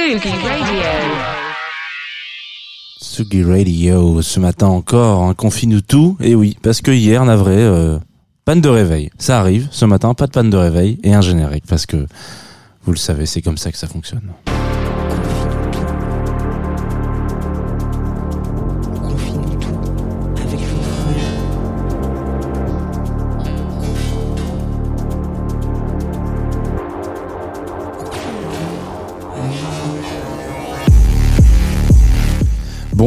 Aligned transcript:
Sugi 0.00 0.30
Radio. 0.30 0.82
Sugi 2.98 3.42
Radio, 3.44 4.22
ce 4.22 4.40
matin 4.40 4.68
encore, 4.68 5.24
un 5.24 5.34
confine 5.34 5.82
tout. 5.82 6.16
Et 6.20 6.34
oui, 6.34 6.56
parce 6.62 6.80
que 6.80 6.90
hier, 6.90 7.22
navré, 7.26 7.56
euh, 7.56 7.98
panne 8.46 8.62
de 8.62 8.70
réveil. 8.70 9.10
Ça 9.18 9.38
arrive, 9.38 9.68
ce 9.70 9.84
matin, 9.84 10.14
pas 10.14 10.26
de 10.26 10.32
panne 10.32 10.48
de 10.48 10.56
réveil 10.56 10.98
et 11.02 11.12
un 11.12 11.20
générique, 11.20 11.64
parce 11.68 11.84
que, 11.84 12.06
vous 12.84 12.92
le 12.92 12.98
savez, 12.98 13.26
c'est 13.26 13.42
comme 13.42 13.58
ça 13.58 13.70
que 13.70 13.76
ça 13.76 13.88
fonctionne. 13.88 14.32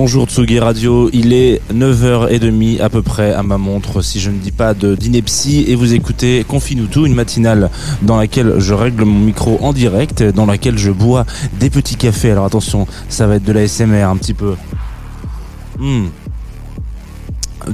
Bonjour 0.05 0.25
Tsugi 0.25 0.59
Radio, 0.59 1.09
il 1.13 1.31
est 1.31 1.61
9h30 1.73 2.81
à 2.81 2.89
peu 2.89 3.01
près 3.01 3.33
à 3.33 3.41
ma 3.41 3.57
montre 3.57 4.01
si 4.01 4.19
je 4.19 4.31
ne 4.31 4.37
dis 4.37 4.51
pas 4.51 4.73
d'ineptie 4.73 5.63
et 5.69 5.75
vous 5.75 5.93
écoutez 5.93 6.43
Confine 6.45 6.87
tout, 6.87 7.05
une 7.05 7.15
matinale 7.15 7.69
dans 8.01 8.17
laquelle 8.17 8.55
je 8.57 8.73
règle 8.73 9.05
mon 9.05 9.17
micro 9.17 9.57
en 9.61 9.71
direct, 9.71 10.21
dans 10.21 10.45
laquelle 10.45 10.77
je 10.77 10.91
bois 10.91 11.25
des 11.57 11.69
petits 11.69 11.95
cafés. 11.95 12.31
Alors 12.31 12.43
attention, 12.43 12.85
ça 13.07 13.27
va 13.27 13.35
être 13.35 13.45
de 13.45 13.53
la 13.53 13.65
SMR 13.65 14.03
un 14.03 14.17
petit 14.17 14.33
peu. 14.33 14.55
Hmm. 15.79 16.07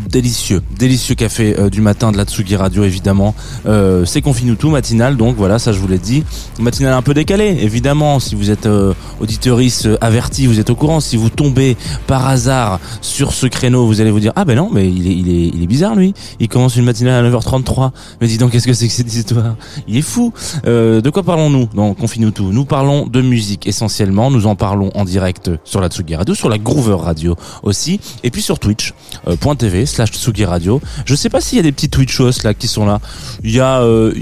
Délicieux, 0.10 0.62
délicieux 0.78 1.16
café 1.16 1.56
euh, 1.58 1.70
du 1.70 1.82
matin 1.82 2.12
de 2.12 2.18
la 2.18 2.26
Tsugi 2.26 2.56
Radio 2.56 2.84
évidemment. 2.84 3.34
Euh, 3.66 4.06
c'est 4.06 4.22
tout 4.60 4.70
matinal 4.70 5.18
donc 5.18 5.36
voilà 5.36 5.60
ça 5.60 5.72
je 5.72 5.80
vous 5.80 5.88
l'ai 5.88 5.98
dit. 5.98 6.24
Matinale 6.60 6.94
un 6.94 7.02
peu 7.02 7.14
décalée 7.14 7.58
évidemment 7.62 8.20
si 8.20 8.36
vous 8.36 8.52
êtes 8.52 8.66
euh, 8.66 8.94
euh, 9.22 9.98
averti 10.02 10.48
vous 10.48 10.60
êtes 10.60 10.70
au 10.70 10.76
courant. 10.76 11.00
Si 11.00 11.18
vous 11.18 11.30
tombez 11.30 11.76
par 12.08 12.28
hasard 12.28 12.80
sur 13.02 13.34
ce 13.34 13.48
créneau 13.48 13.86
vous 13.86 14.02
allez 14.02 14.12
vous 14.12 14.20
dire 14.20 14.34
ah 14.36 14.46
ben 14.46 14.56
non 14.56 14.70
mais 14.72 14.88
il 14.88 15.08
est, 15.08 15.16
il 15.16 15.30
est, 15.30 15.48
il 15.56 15.64
est 15.64 15.68
bizarre 15.68 15.96
lui. 15.96 16.14
Il 16.40 16.48
commence 16.48 16.76
une 16.76 16.86
matinale 16.86 17.26
à 17.26 17.30
9h33. 17.30 17.92
Mais 18.22 18.28
dis 18.28 18.38
donc 18.38 18.52
qu'est-ce 18.52 18.68
que 18.68 18.74
c'est 18.74 18.88
que 18.88 18.94
cette 18.94 19.14
histoire? 19.14 19.56
Il 19.88 19.98
est 19.98 20.02
fou. 20.02 20.34
Euh, 20.66 21.02
de 21.02 21.10
quoi 21.10 21.24
parlons-nous 21.24 21.70
dans 21.74 21.94
Confine 21.94 22.32
tout 22.32 22.52
Nous 22.52 22.66
parlons 22.66 23.08
de 23.08 23.22
musique 23.22 23.68
essentiellement. 23.68 24.30
Nous 24.32 24.46
en 24.48 24.56
parlons 24.56 24.92
en 24.96 25.06
direct 25.06 25.52
sur 25.64 25.82
la 25.82 25.88
Tsugi 25.88 26.16
Radio, 26.16 26.36
sur 26.36 26.50
la 26.50 26.58
Groover 26.58 26.98
Radio 27.00 27.36
aussi 27.64 28.00
et 28.24 28.32
puis 28.32 28.42
sur 28.42 28.60
Twitch 28.60 28.94
euh, 29.28 29.36
slash 29.86 30.12
Radio. 30.46 30.82
Je 31.06 31.16
sais 31.16 31.30
pas 31.30 31.42
s'il 31.42 31.58
y 31.58 31.60
a 31.60 31.64
des 31.64 31.72
petits 31.72 31.90
Twitchos 31.90 32.44
là 32.44 32.54
qui 32.54 32.68
sont 32.68 32.86
là. 32.86 33.00
Il 33.44 33.52
y 33.52 33.60
a, 33.60 33.82
euh, 33.82 34.14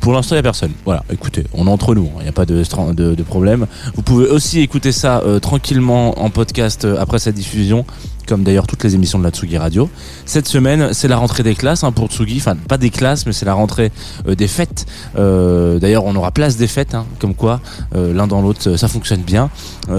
pour 0.00 0.12
l'instant 0.12 0.34
il 0.34 0.38
y 0.38 0.40
a 0.40 0.42
personne. 0.42 0.72
Voilà, 0.84 1.04
écoutez, 1.12 1.44
on 1.52 1.66
est 1.66 1.70
entre 1.70 1.94
nous, 1.94 2.10
hein. 2.14 2.18
il 2.20 2.22
n'y 2.24 2.28
a 2.28 2.32
pas 2.32 2.46
de 2.46 3.22
problème. 3.22 3.66
Vous 3.94 4.02
pouvez 4.02 4.28
aussi 4.28 4.60
écouter 4.60 4.92
ça 4.92 5.20
euh, 5.20 5.38
tranquillement 5.38 6.20
en 6.22 6.30
podcast 6.30 6.84
euh, 6.84 6.96
après 6.98 7.18
sa 7.18 7.32
diffusion 7.32 7.84
comme 8.26 8.42
d'ailleurs 8.42 8.66
toutes 8.66 8.84
les 8.84 8.94
émissions 8.94 9.18
de 9.18 9.24
la 9.24 9.30
Tsugi 9.30 9.58
Radio. 9.58 9.88
Cette 10.24 10.46
semaine, 10.46 10.92
c'est 10.92 11.08
la 11.08 11.16
rentrée 11.16 11.42
des 11.42 11.54
classes 11.54 11.84
hein, 11.84 11.92
pour 11.92 12.08
Tsugi, 12.08 12.38
enfin 12.38 12.56
pas 12.56 12.78
des 12.78 12.90
classes, 12.90 13.26
mais 13.26 13.32
c'est 13.32 13.46
la 13.46 13.54
rentrée 13.54 13.92
euh, 14.26 14.34
des 14.34 14.48
fêtes. 14.48 14.86
Euh, 15.16 15.78
d'ailleurs, 15.78 16.04
on 16.04 16.14
aura 16.16 16.30
place 16.30 16.56
des 16.56 16.66
fêtes, 16.66 16.94
hein, 16.94 17.06
comme 17.18 17.34
quoi 17.34 17.60
euh, 17.94 18.12
l'un 18.14 18.26
dans 18.26 18.40
l'autre, 18.40 18.76
ça 18.76 18.88
fonctionne 18.88 19.22
bien. 19.22 19.50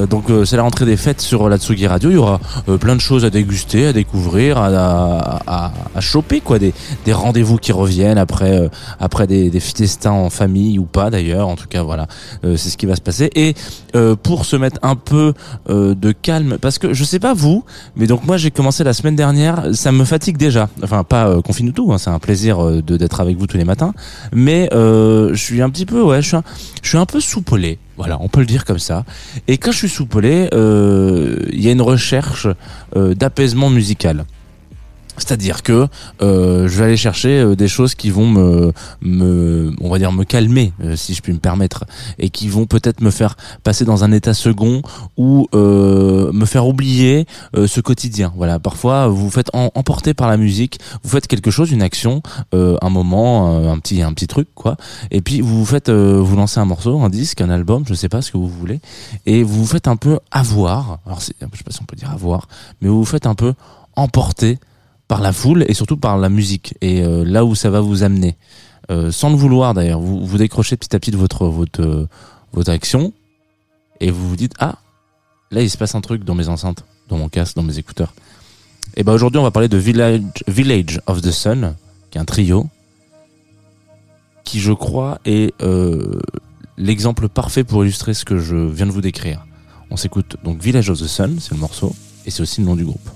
Donc 0.09 0.25
c'est 0.45 0.55
la 0.55 0.63
rentrée 0.63 0.85
des 0.85 0.95
fêtes 0.95 1.21
sur 1.21 1.49
la 1.49 1.57
Tsugi 1.57 1.87
Radio. 1.87 2.09
Il 2.09 2.13
y 2.13 2.17
aura 2.17 2.39
plein 2.79 2.95
de 2.95 3.01
choses 3.01 3.25
à 3.25 3.29
déguster, 3.29 3.87
à 3.87 3.93
découvrir, 3.93 4.57
à, 4.57 5.41
à, 5.47 6.01
choper 6.01 6.39
quoi, 6.39 6.59
des, 6.59 6.73
des 7.05 7.13
rendez-vous 7.13 7.57
qui 7.57 7.71
reviennent 7.71 8.17
après 8.17 8.69
après 8.99 9.27
des, 9.27 9.49
des 9.49 9.59
festins 9.59 10.11
en 10.11 10.29
famille 10.29 10.79
ou 10.79 10.85
pas 10.85 11.09
d'ailleurs. 11.09 11.47
En 11.47 11.55
tout 11.55 11.67
cas, 11.67 11.83
voilà, 11.83 12.07
c'est 12.43 12.69
ce 12.69 12.77
qui 12.77 12.85
va 12.85 12.95
se 12.95 13.01
passer. 13.01 13.29
Et 13.35 13.53
pour 14.23 14.45
se 14.45 14.55
mettre 14.55 14.79
un 14.81 14.95
peu 14.95 15.33
de 15.69 16.11
calme, 16.11 16.57
parce 16.59 16.79
que 16.79 16.93
je 16.93 17.03
sais 17.03 17.19
pas 17.19 17.33
vous, 17.33 17.65
mais 17.95 18.07
donc 18.11 18.25
moi 18.25 18.35
j'ai 18.35 18.51
commencé 18.51 18.83
la 18.83 18.91
semaine 18.91 19.16
dernière, 19.16 19.67
ça 19.72 19.94
me 19.94 20.03
fatigue 20.03 20.35
déjà. 20.35 20.67
Enfin 20.83 21.05
pas 21.05 21.29
euh, 21.29 21.41
confine 21.41 21.72
tout, 21.72 21.94
hein, 21.94 21.97
c'est 21.97 22.09
un 22.09 22.19
plaisir 22.19 22.61
euh, 22.61 22.81
d'être 22.81 23.22
avec 23.22 23.38
vous 23.38 23.47
tous 23.47 23.55
les 23.55 23.63
matins, 23.63 23.94
mais 24.33 24.67
euh, 24.73 25.29
je 25.31 25.41
suis 25.41 25.61
un 25.61 25.69
petit 25.69 25.85
peu 25.85 26.01
ouais, 26.01 26.21
je 26.21 26.27
suis 26.27 26.35
un, 26.35 26.44
je 26.83 26.89
suis 26.89 26.97
un 26.97 27.05
peu 27.05 27.21
soupolé. 27.21 27.79
Voilà, 27.95 28.17
on 28.19 28.27
peut 28.27 28.41
le 28.41 28.45
dire 28.45 28.66
comme 28.66 28.79
ça. 28.79 29.05
Et 29.47 29.57
quand 29.57 29.71
je 29.71 29.77
suis 29.77 29.89
soupolé, 29.89 30.50
il 30.51 31.63
y 31.63 31.69
a 31.69 31.71
une 31.71 31.81
recherche 31.81 32.47
d'apaisement 32.94 33.69
musical. 33.69 34.25
C'est-à-dire 35.21 35.61
que 35.61 35.87
euh, 36.21 36.67
je 36.67 36.77
vais 36.77 36.85
aller 36.85 36.97
chercher 36.97 37.39
euh, 37.39 37.55
des 37.55 37.67
choses 37.67 37.93
qui 37.93 38.09
vont 38.09 38.27
me, 38.27 38.73
me, 39.01 39.71
on 39.79 39.89
va 39.89 39.99
dire 39.99 40.11
me 40.11 40.23
calmer, 40.23 40.73
euh, 40.83 40.95
si 40.95 41.13
je 41.13 41.21
puis 41.21 41.31
me 41.31 41.37
permettre, 41.37 41.85
et 42.17 42.29
qui 42.29 42.49
vont 42.49 42.65
peut-être 42.65 43.01
me 43.01 43.11
faire 43.11 43.37
passer 43.63 43.85
dans 43.85 44.03
un 44.03 44.11
état 44.11 44.33
second 44.33 44.81
ou 45.17 45.47
euh, 45.53 46.31
me 46.33 46.45
faire 46.45 46.65
oublier 46.65 47.27
euh, 47.55 47.67
ce 47.67 47.81
quotidien. 47.81 48.33
Voilà, 48.35 48.57
parfois 48.57 49.07
vous 49.07 49.25
vous 49.25 49.29
faites 49.29 49.51
emporter 49.53 50.15
par 50.15 50.27
la 50.27 50.37
musique, 50.37 50.79
vous 51.03 51.09
faites 51.09 51.27
quelque 51.27 51.51
chose, 51.51 51.71
une 51.71 51.83
action, 51.83 52.23
euh, 52.55 52.77
un 52.81 52.89
moment, 52.89 53.71
un 53.71 53.77
petit, 53.77 54.01
un 54.01 54.13
petit 54.13 54.27
truc, 54.27 54.47
quoi, 54.55 54.75
et 55.11 55.21
puis 55.21 55.41
vous 55.41 55.59
vous 55.59 55.65
faites, 55.65 55.91
vous 55.91 56.35
lancez 56.35 56.59
un 56.59 56.65
morceau, 56.65 56.99
un 56.99 57.09
disque, 57.09 57.41
un 57.41 57.49
album, 57.51 57.83
je 57.88 57.93
sais 57.93 58.09
pas 58.09 58.23
ce 58.23 58.31
que 58.31 58.38
vous 58.38 58.49
voulez, 58.49 58.79
et 59.27 59.43
vous 59.43 59.59
vous 59.59 59.67
faites 59.67 59.88
un 59.88 59.97
peu 59.97 60.19
avoir. 60.31 60.97
Alors 61.05 61.19
je 61.19 61.25
sais 61.25 61.33
pas 61.39 61.71
si 61.71 61.79
on 61.81 61.85
peut 61.85 61.95
dire 61.95 62.09
avoir, 62.09 62.47
mais 62.81 62.89
vous 62.89 62.97
vous 62.97 63.05
faites 63.05 63.27
un 63.27 63.35
peu 63.35 63.53
emporter 63.95 64.57
par 65.11 65.19
la 65.19 65.33
foule 65.33 65.66
et 65.67 65.73
surtout 65.73 65.97
par 65.97 66.17
la 66.17 66.29
musique. 66.29 66.73
Et 66.79 67.03
euh, 67.03 67.25
là 67.25 67.44
où 67.44 67.53
ça 67.53 67.69
va 67.69 67.81
vous 67.81 68.03
amener 68.03 68.38
Euh, 68.89 69.11
sans 69.11 69.29
le 69.29 69.35
vouloir 69.35 69.75
d'ailleurs 69.75 70.01
vous 70.01 70.25
vous 70.25 70.39
décrochez 70.39 70.75
petit 70.75 70.94
à 70.95 70.99
petit 70.99 71.11
de 71.11 71.22
votre 71.25 71.45
votre 71.45 71.81
euh, 71.81 72.07
votre 72.51 72.72
action 72.72 73.13
et 74.00 74.09
vous 74.09 74.27
vous 74.27 74.35
dites 74.35 74.55
ah 74.57 74.75
là 75.51 75.61
il 75.61 75.69
se 75.69 75.77
passe 75.77 75.94
un 75.94 76.01
truc 76.01 76.23
dans 76.23 76.33
mes 76.33 76.47
enceintes 76.50 76.83
dans 77.09 77.19
mon 77.21 77.29
casque 77.29 77.55
dans 77.55 77.67
mes 77.69 77.77
écouteurs. 77.77 78.11
Et 78.97 79.03
ben 79.03 79.13
aujourd'hui 79.13 79.39
on 79.39 79.44
va 79.44 79.51
parler 79.51 79.69
de 79.69 79.77
Village 79.77 80.21
Village 80.47 81.00
of 81.05 81.21
the 81.21 81.31
Sun 81.31 81.75
qui 82.09 82.17
est 82.17 82.21
un 82.21 82.29
trio 82.33 82.67
qui 84.44 84.59
je 84.59 84.73
crois 84.73 85.19
est 85.25 85.53
l'exemple 86.77 87.29
parfait 87.29 87.63
pour 87.63 87.83
illustrer 87.83 88.13
ce 88.16 88.25
que 88.25 88.38
je 88.39 88.57
viens 88.77 88.88
de 88.88 88.95
vous 88.97 89.07
décrire. 89.09 89.45
On 89.91 89.97
s'écoute 89.97 90.38
donc 90.44 90.56
Village 90.68 90.89
of 90.89 90.97
the 91.00 91.07
Sun 91.18 91.38
c'est 91.39 91.53
le 91.53 91.62
morceau 91.68 91.95
et 92.25 92.31
c'est 92.31 92.41
aussi 92.41 92.62
le 92.62 92.68
nom 92.68 92.75
du 92.75 92.86
groupe 92.86 93.09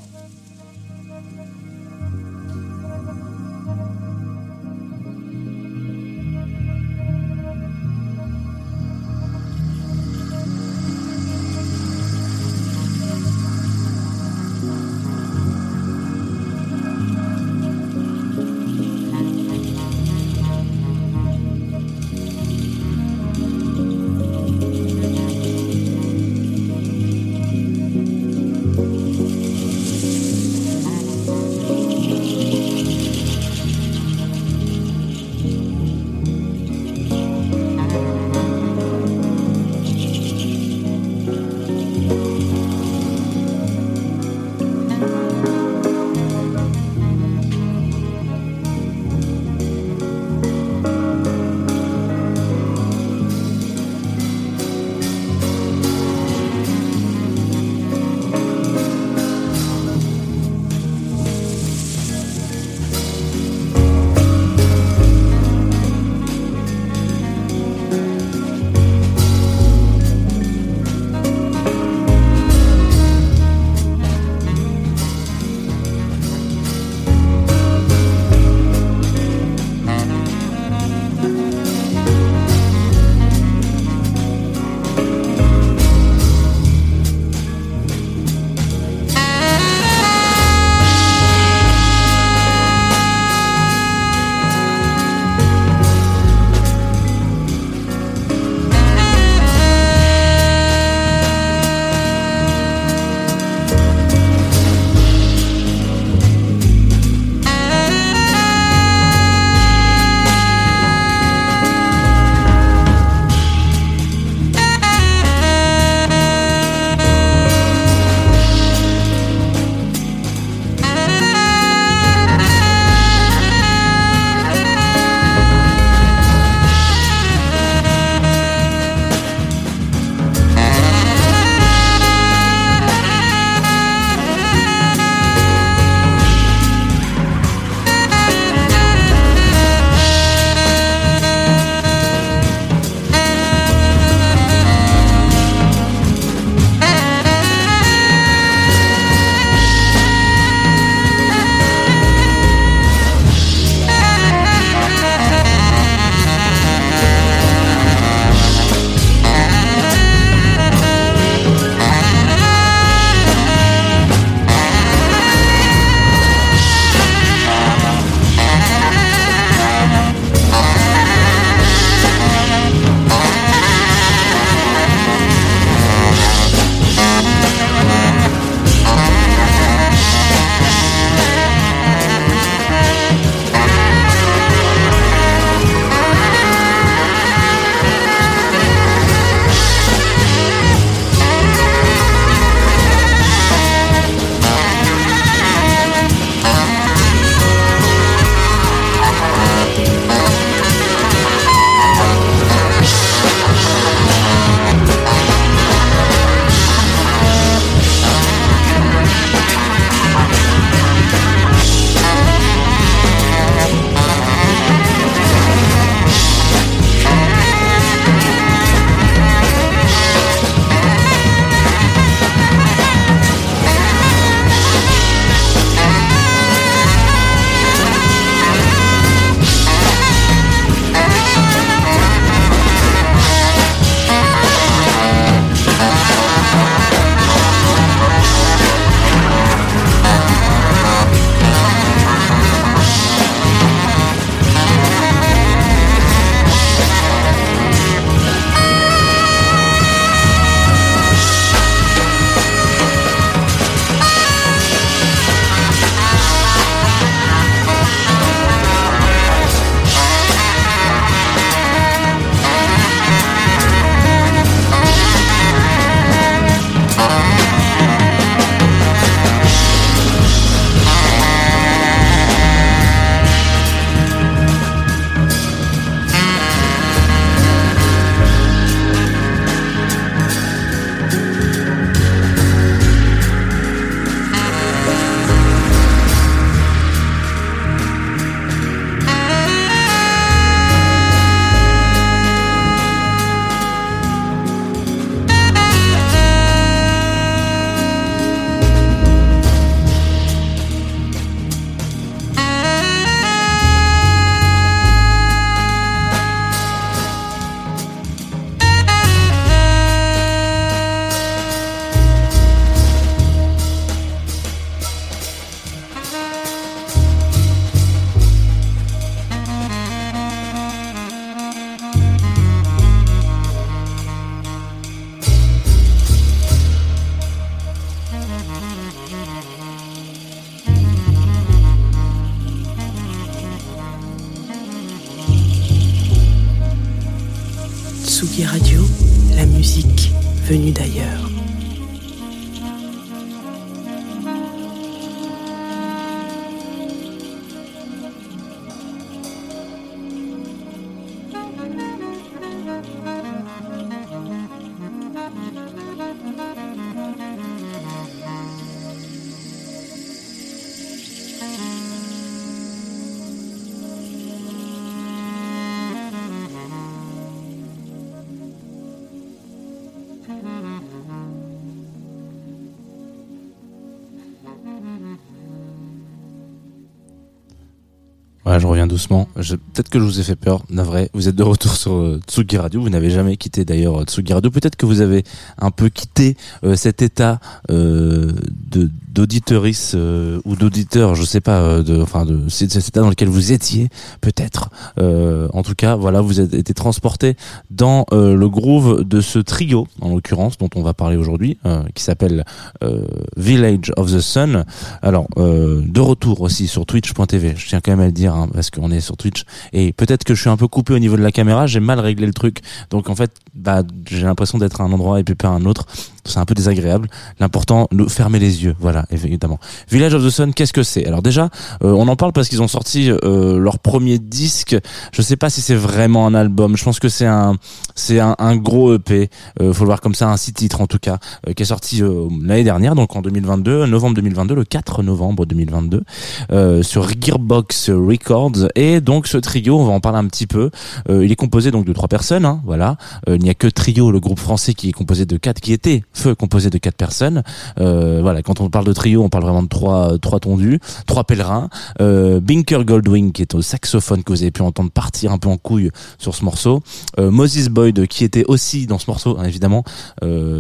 Je 378.60 378.68
reviens 378.68 378.88
doucement. 378.88 379.28
Peut-être 379.36 379.90
que 379.90 380.00
je 380.00 380.04
vous 380.04 380.20
ai 380.20 380.24
fait 380.24 380.36
peur, 380.36 380.64
navré. 380.70 381.10
Vous 381.14 381.28
êtes 381.28 381.36
de 381.36 381.44
retour 381.44 381.76
sur 381.76 381.94
euh, 381.94 382.22
Tsugi 382.28 382.58
Radio. 382.58 382.82
Vous 382.82 382.90
n'avez 382.90 383.10
jamais 383.10 383.36
quitté 383.38 383.66
d'ailleurs 383.66 384.02
euh, 384.02 384.04
Tsugi 384.06 384.34
Radio. 384.34 384.50
Peut-être 384.50 384.76
que 384.76 384.86
vous 384.86 385.02
avez 385.02 385.24
un 385.58 385.72
peu 385.72 385.90
quitté 385.90 386.38
euh, 386.64 386.76
cet 386.76 387.02
état 387.02 387.40
de 387.70 388.90
d'auditeurice 389.16 389.94
euh, 389.96 390.42
ou 390.44 390.58
d'auditeur, 390.58 391.16
je 391.16 391.24
sais 391.24 391.40
pas, 391.40 391.62
euh, 391.62 391.84
de, 391.84 392.02
enfin 392.02 392.26
de 392.26 392.42
c'est 392.50 392.70
cet 392.70 392.90
état 392.90 393.00
dans 393.00 393.10
lequel 393.10 393.30
vous 393.30 393.54
étiez, 393.54 393.88
peut-être. 394.20 394.70
Euh, 395.00 395.48
en 395.54 395.64
tout 395.64 395.74
cas, 395.74 395.96
voilà, 395.96 396.20
vous 396.20 396.42
avez 396.42 396.58
été 396.58 396.74
transporté 396.74 397.38
dans 397.72 398.06
euh, 398.12 398.36
le 398.36 398.50
groove 398.50 399.06
de 399.06 399.22
ce 399.22 399.40
trio, 399.40 399.88
en 400.02 400.10
l'occurrence, 400.10 400.58
dont 400.58 400.70
on 400.76 400.82
va 400.82 400.94
parler 400.94 401.16
aujourd'hui, 401.16 401.58
euh, 401.66 401.84
qui 401.96 402.04
s'appelle 402.04 402.44
euh, 402.84 403.06
Village 403.38 403.94
of 403.96 404.12
the 404.12 404.20
Sun. 404.20 404.66
Alors, 405.02 405.28
de 405.38 406.00
retour 406.00 406.42
aussi 406.42 406.68
sur 406.68 406.86
Twitch.tv, 406.86 407.54
je 407.56 407.68
tiens 407.68 407.80
quand 407.80 407.92
même 407.92 408.02
à 408.02 408.08
le 408.08 408.12
dire, 408.12 408.36
hein, 408.36 408.50
parce 408.54 408.70
qu'on 408.70 408.92
est 408.92 409.00
sur 409.00 409.16
Twitch, 409.16 409.46
et 409.72 409.94
peut-être 409.94 410.26
que 410.26 410.36
je 410.36 410.42
suis 410.42 410.50
un 410.50 410.58
peu 410.58 410.68
coupé 410.68 410.94
au 410.94 411.00
niveau 411.00 411.16
de 411.16 411.22
la 411.22 411.32
caméra, 411.32 411.68
j'ai 411.68 411.80
mal 411.80 412.00
réglé 412.02 412.28
le 412.28 412.34
truc, 412.34 412.60
donc 412.90 413.10
en 413.10 413.16
fait, 413.16 413.32
bah, 413.54 413.84
j'ai 414.10 414.24
l'impression 414.24 414.58
d'être 414.58 414.82
à 414.82 414.84
un 414.84 414.92
endroit 414.92 415.22
et 415.22 415.24
puis 415.24 415.36
pas 415.36 415.48
à 415.48 415.52
un 415.52 415.64
autre, 415.66 415.86
c'est 416.26 416.40
un 416.40 416.46
peu 416.46 416.54
désagréable. 416.54 417.08
L'important, 417.40 417.88
nous 417.92 418.10
fermer 418.10 418.40
les 418.40 418.64
yeux, 418.64 418.76
voilà, 418.80 419.06
évidemment. 419.12 419.60
Village 419.90 420.14
of 420.14 420.24
the 420.24 420.30
Sun, 420.30 420.54
qu'est-ce 420.54 420.74
que 420.74 420.84
c'est? 420.84 421.06
Alors 421.06 421.22
déjà, 421.22 421.50
euh, 421.84 421.92
on 421.92 422.08
en 422.08 422.16
parle 422.16 422.34
parce 422.34 422.50
qu'ils 422.50 422.62
ont 422.62 422.68
sorti 422.68 423.10
euh, 423.12 423.58
leur 423.58 423.80
premier 423.80 424.20
disque. 424.20 424.76
Je 425.14 425.22
sais 425.22 425.36
pas 425.36 425.50
si 425.50 425.62
c'est 425.62 425.76
vraiment 425.76 426.28
un 426.28 426.34
album. 426.34 426.76
Je 426.78 426.84
pense 426.84 427.00
que 427.00 427.10
c'est 427.10 427.26
un, 427.26 427.58
c'est 427.96 428.20
un, 428.20 428.36
un 428.40 428.56
gros 428.56 428.96
EP. 428.96 429.30
Euh, 429.62 429.74
faut 429.74 429.84
le 429.84 429.88
voir 429.90 430.02
comme 430.02 430.16
ça, 430.16 430.30
un 430.30 430.38
six 430.38 430.54
titres 430.54 430.82
en 430.82 430.88
tout 430.88 431.00
cas, 431.00 431.18
euh, 431.48 431.54
qui 431.54 431.64
est 431.64 431.68
sorti 431.68 432.02
euh, 432.02 432.28
l'année 432.44 432.64
dernière, 432.64 432.96
donc 432.96 433.16
en 433.16 433.22
2022, 433.22 433.86
novembre 433.86 434.16
2022, 434.16 434.56
le 434.56 434.64
4 434.64 435.04
novembre 435.04 435.46
2022, 435.46 436.04
euh, 436.52 436.84
sur 436.84 437.08
Gearbox 437.20 437.90
Records. 437.90 438.70
Et 438.76 439.02
donc 439.02 439.28
ce 439.28 439.38
trio, 439.38 439.80
on 439.80 439.86
va 439.86 439.94
en 439.94 440.00
parler 440.00 440.20
un 440.20 440.28
petit 440.28 440.48
peu. 440.48 440.70
Il 441.10 441.32
est 441.32 441.36
composé 441.36 441.72
donc 441.72 441.86
de 441.86 441.94
trois 441.94 442.08
personnes, 442.08 442.46
hein, 442.46 442.62
voilà. 442.66 442.98
Il 443.28 443.42
n'y 443.42 443.50
a 443.50 443.54
que 443.54 443.68
Trio, 443.68 444.12
le 444.12 444.20
groupe 444.20 444.40
français, 444.40 444.74
qui 444.74 444.90
est 444.90 444.92
composé 444.92 445.26
de 445.26 445.38
quatre, 445.38 445.62
qui 445.62 445.74
était 445.74 446.04
feu 446.16 446.36
composé 446.36 446.70
de 446.70 446.78
quatre 446.78 446.98
personnes. 446.98 447.44
Euh, 447.80 448.20
voilà, 448.22 448.42
quand 448.42 448.62
on 448.62 448.70
parle 448.70 448.86
de 448.86 448.94
trio, 448.94 449.24
on 449.24 449.30
parle 449.30 449.44
vraiment 449.44 449.64
de 449.64 449.68
trois, 449.68 450.18
trois 450.20 450.40
tondus, 450.40 450.80
trois 451.06 451.24
pèlerins. 451.24 451.70
Euh, 452.02 452.40
Binker 452.40 452.84
Goldwing 452.86 453.32
qui 453.32 453.42
est 453.42 453.54
au 453.54 453.62
saxophone 453.62 454.24
que 454.24 454.32
vous 454.32 454.42
avez 454.42 454.52
pu 454.52 454.62
entendre 454.62 454.92
partir 454.92 455.32
un 455.32 455.38
peu 455.38 455.50
en 455.50 455.58
couille 455.58 455.92
sur 456.18 456.34
ce 456.36 456.44
morceau. 456.44 456.82
Euh, 457.20 457.32
Moses 457.32 457.70
Boyd 457.70 458.08
qui 458.08 458.24
était 458.24 458.46
aussi 458.46 458.88
dans 458.88 459.00
ce 459.00 459.10
morceau, 459.10 459.38
hein, 459.40 459.44
évidemment, 459.46 459.84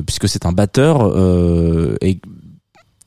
puisque 0.05 0.27
c'est 0.27 0.45
un 0.45 0.51
batteur 0.51 1.15
et 2.01 2.19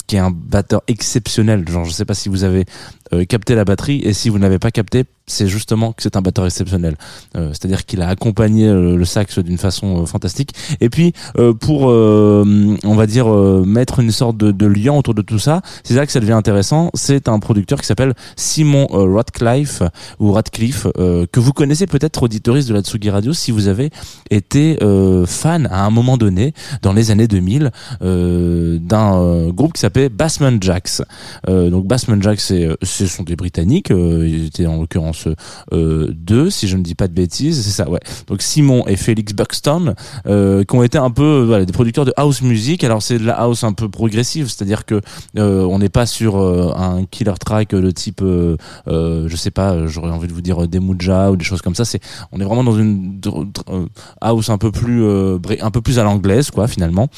qui 0.08 0.16
est 0.16 0.20
un 0.20 0.32
batteur 0.32 0.82
exceptionnel. 0.88 1.68
Genre, 1.68 1.84
je 1.84 1.92
sais 1.92 2.04
pas 2.04 2.14
si 2.14 2.28
vous 2.28 2.42
avez 2.42 2.64
euh, 3.12 3.24
capté 3.24 3.54
la 3.54 3.64
batterie 3.64 4.00
et 4.02 4.12
si 4.12 4.28
vous 4.30 4.38
n'avez 4.38 4.58
pas 4.58 4.70
capté, 4.70 5.04
c'est 5.26 5.46
justement 5.46 5.92
que 5.92 6.02
c'est 6.02 6.16
un 6.16 6.22
batteur 6.22 6.46
exceptionnel. 6.46 6.96
Euh, 7.36 7.50
C'est-à-dire 7.52 7.84
qu'il 7.84 8.00
a 8.00 8.08
accompagné 8.08 8.66
euh, 8.66 8.96
le 8.96 9.04
sax 9.04 9.38
d'une 9.38 9.58
façon 9.58 10.02
euh, 10.02 10.06
fantastique. 10.06 10.52
Et 10.80 10.88
puis 10.88 11.12
euh, 11.38 11.52
pour, 11.52 11.82
on 11.82 12.94
va 12.94 13.06
dire, 13.06 13.28
mettre 13.28 14.00
une 14.00 14.10
sorte 14.10 14.38
de, 14.38 14.50
de 14.50 14.66
lien 14.66 14.94
autour 14.94 15.14
de 15.14 15.22
tout 15.22 15.38
ça, 15.38 15.60
c'est 15.84 15.94
là 15.94 16.06
que 16.06 16.12
ça 16.12 16.20
devient 16.20 16.32
intéressant. 16.32 16.90
C'est 16.94 17.28
un 17.28 17.38
producteur 17.38 17.80
qui 17.80 17.86
s'appelle 17.86 18.14
Simon 18.36 18.86
Radcliffe 18.90 19.82
ou 20.18 20.32
Radcliffe 20.32 20.86
que 20.96 21.40
vous 21.40 21.52
connaissez 21.52 21.86
peut-être 21.86 22.22
auditoriste 22.22 22.68
de 22.68 22.74
la 22.74 22.80
Tsugi 22.80 23.10
Radio 23.10 23.34
si 23.34 23.50
vous 23.50 23.68
avez 23.68 23.90
été 24.30 24.78
fan 25.26 25.68
à 25.70 25.84
un 25.84 25.90
moment 25.90 26.16
donné 26.16 26.54
dans 26.82 26.94
les 26.94 27.10
années 27.10 27.28
2000 27.28 27.70
euh, 28.02 28.78
d'un 28.80 29.48
groupe 29.50 29.74
qui 29.74 29.80
s'appelait 29.98 30.08
Bassman 30.08 30.62
Jacks. 30.62 31.02
Euh, 31.48 31.70
donc 31.70 31.86
Bassman 31.86 32.22
Jacks, 32.22 32.40
euh, 32.52 32.76
ce 32.82 33.06
sont 33.06 33.22
des 33.22 33.36
Britanniques. 33.36 33.90
euh, 33.90 34.26
ils 34.28 34.46
étaient 34.46 34.66
en 34.66 34.80
l'occurrence 34.80 35.28
deux, 35.72 36.50
si 36.50 36.68
je 36.68 36.76
ne 36.76 36.82
dis 36.82 36.94
pas 36.94 37.08
de 37.08 37.12
bêtises. 37.12 37.62
C'est 37.62 37.70
ça, 37.70 37.88
ouais. 37.88 38.00
Donc 38.26 38.42
Simon 38.42 38.86
et 38.86 38.96
Félix 38.96 39.32
Buxton, 39.32 39.94
qui 40.24 40.76
ont 40.76 40.82
été 40.82 40.98
un 40.98 41.10
peu 41.10 41.64
des 41.66 41.72
producteurs 41.72 42.04
de 42.04 42.12
house 42.16 42.42
music. 42.42 42.84
Alors 42.84 43.02
c'est 43.02 43.18
de 43.18 43.24
la 43.24 43.34
house 43.34 43.64
un 43.64 43.72
peu 43.72 43.88
progressive, 43.88 44.46
c'est-à-dire 44.46 44.84
que 44.84 45.00
on 45.36 45.78
n'est 45.78 45.88
pas 45.88 46.06
sur 46.06 46.36
un 46.38 47.04
killer 47.04 47.34
track 47.40 47.70
de 47.70 47.90
type, 47.90 48.22
je 48.22 49.36
sais 49.36 49.50
pas, 49.50 49.86
j'aurais 49.86 50.10
envie 50.10 50.28
de 50.28 50.32
vous 50.32 50.40
dire 50.40 50.66
des 50.68 50.78
ou 50.78 50.94
des 51.36 51.44
choses 51.44 51.62
comme 51.62 51.74
ça. 51.74 51.84
C'est, 51.84 52.00
on 52.32 52.40
est 52.40 52.44
vraiment 52.44 52.64
dans 52.64 52.78
une 52.78 53.20
house 54.20 54.50
un 54.50 54.58
peu 54.58 54.70
plus, 54.70 55.04
un 55.04 55.70
peu 55.70 55.80
plus 55.80 55.98
à 55.98 56.04
l'anglaise, 56.04 56.50
quoi, 56.50 56.68
finalement. 56.68 57.08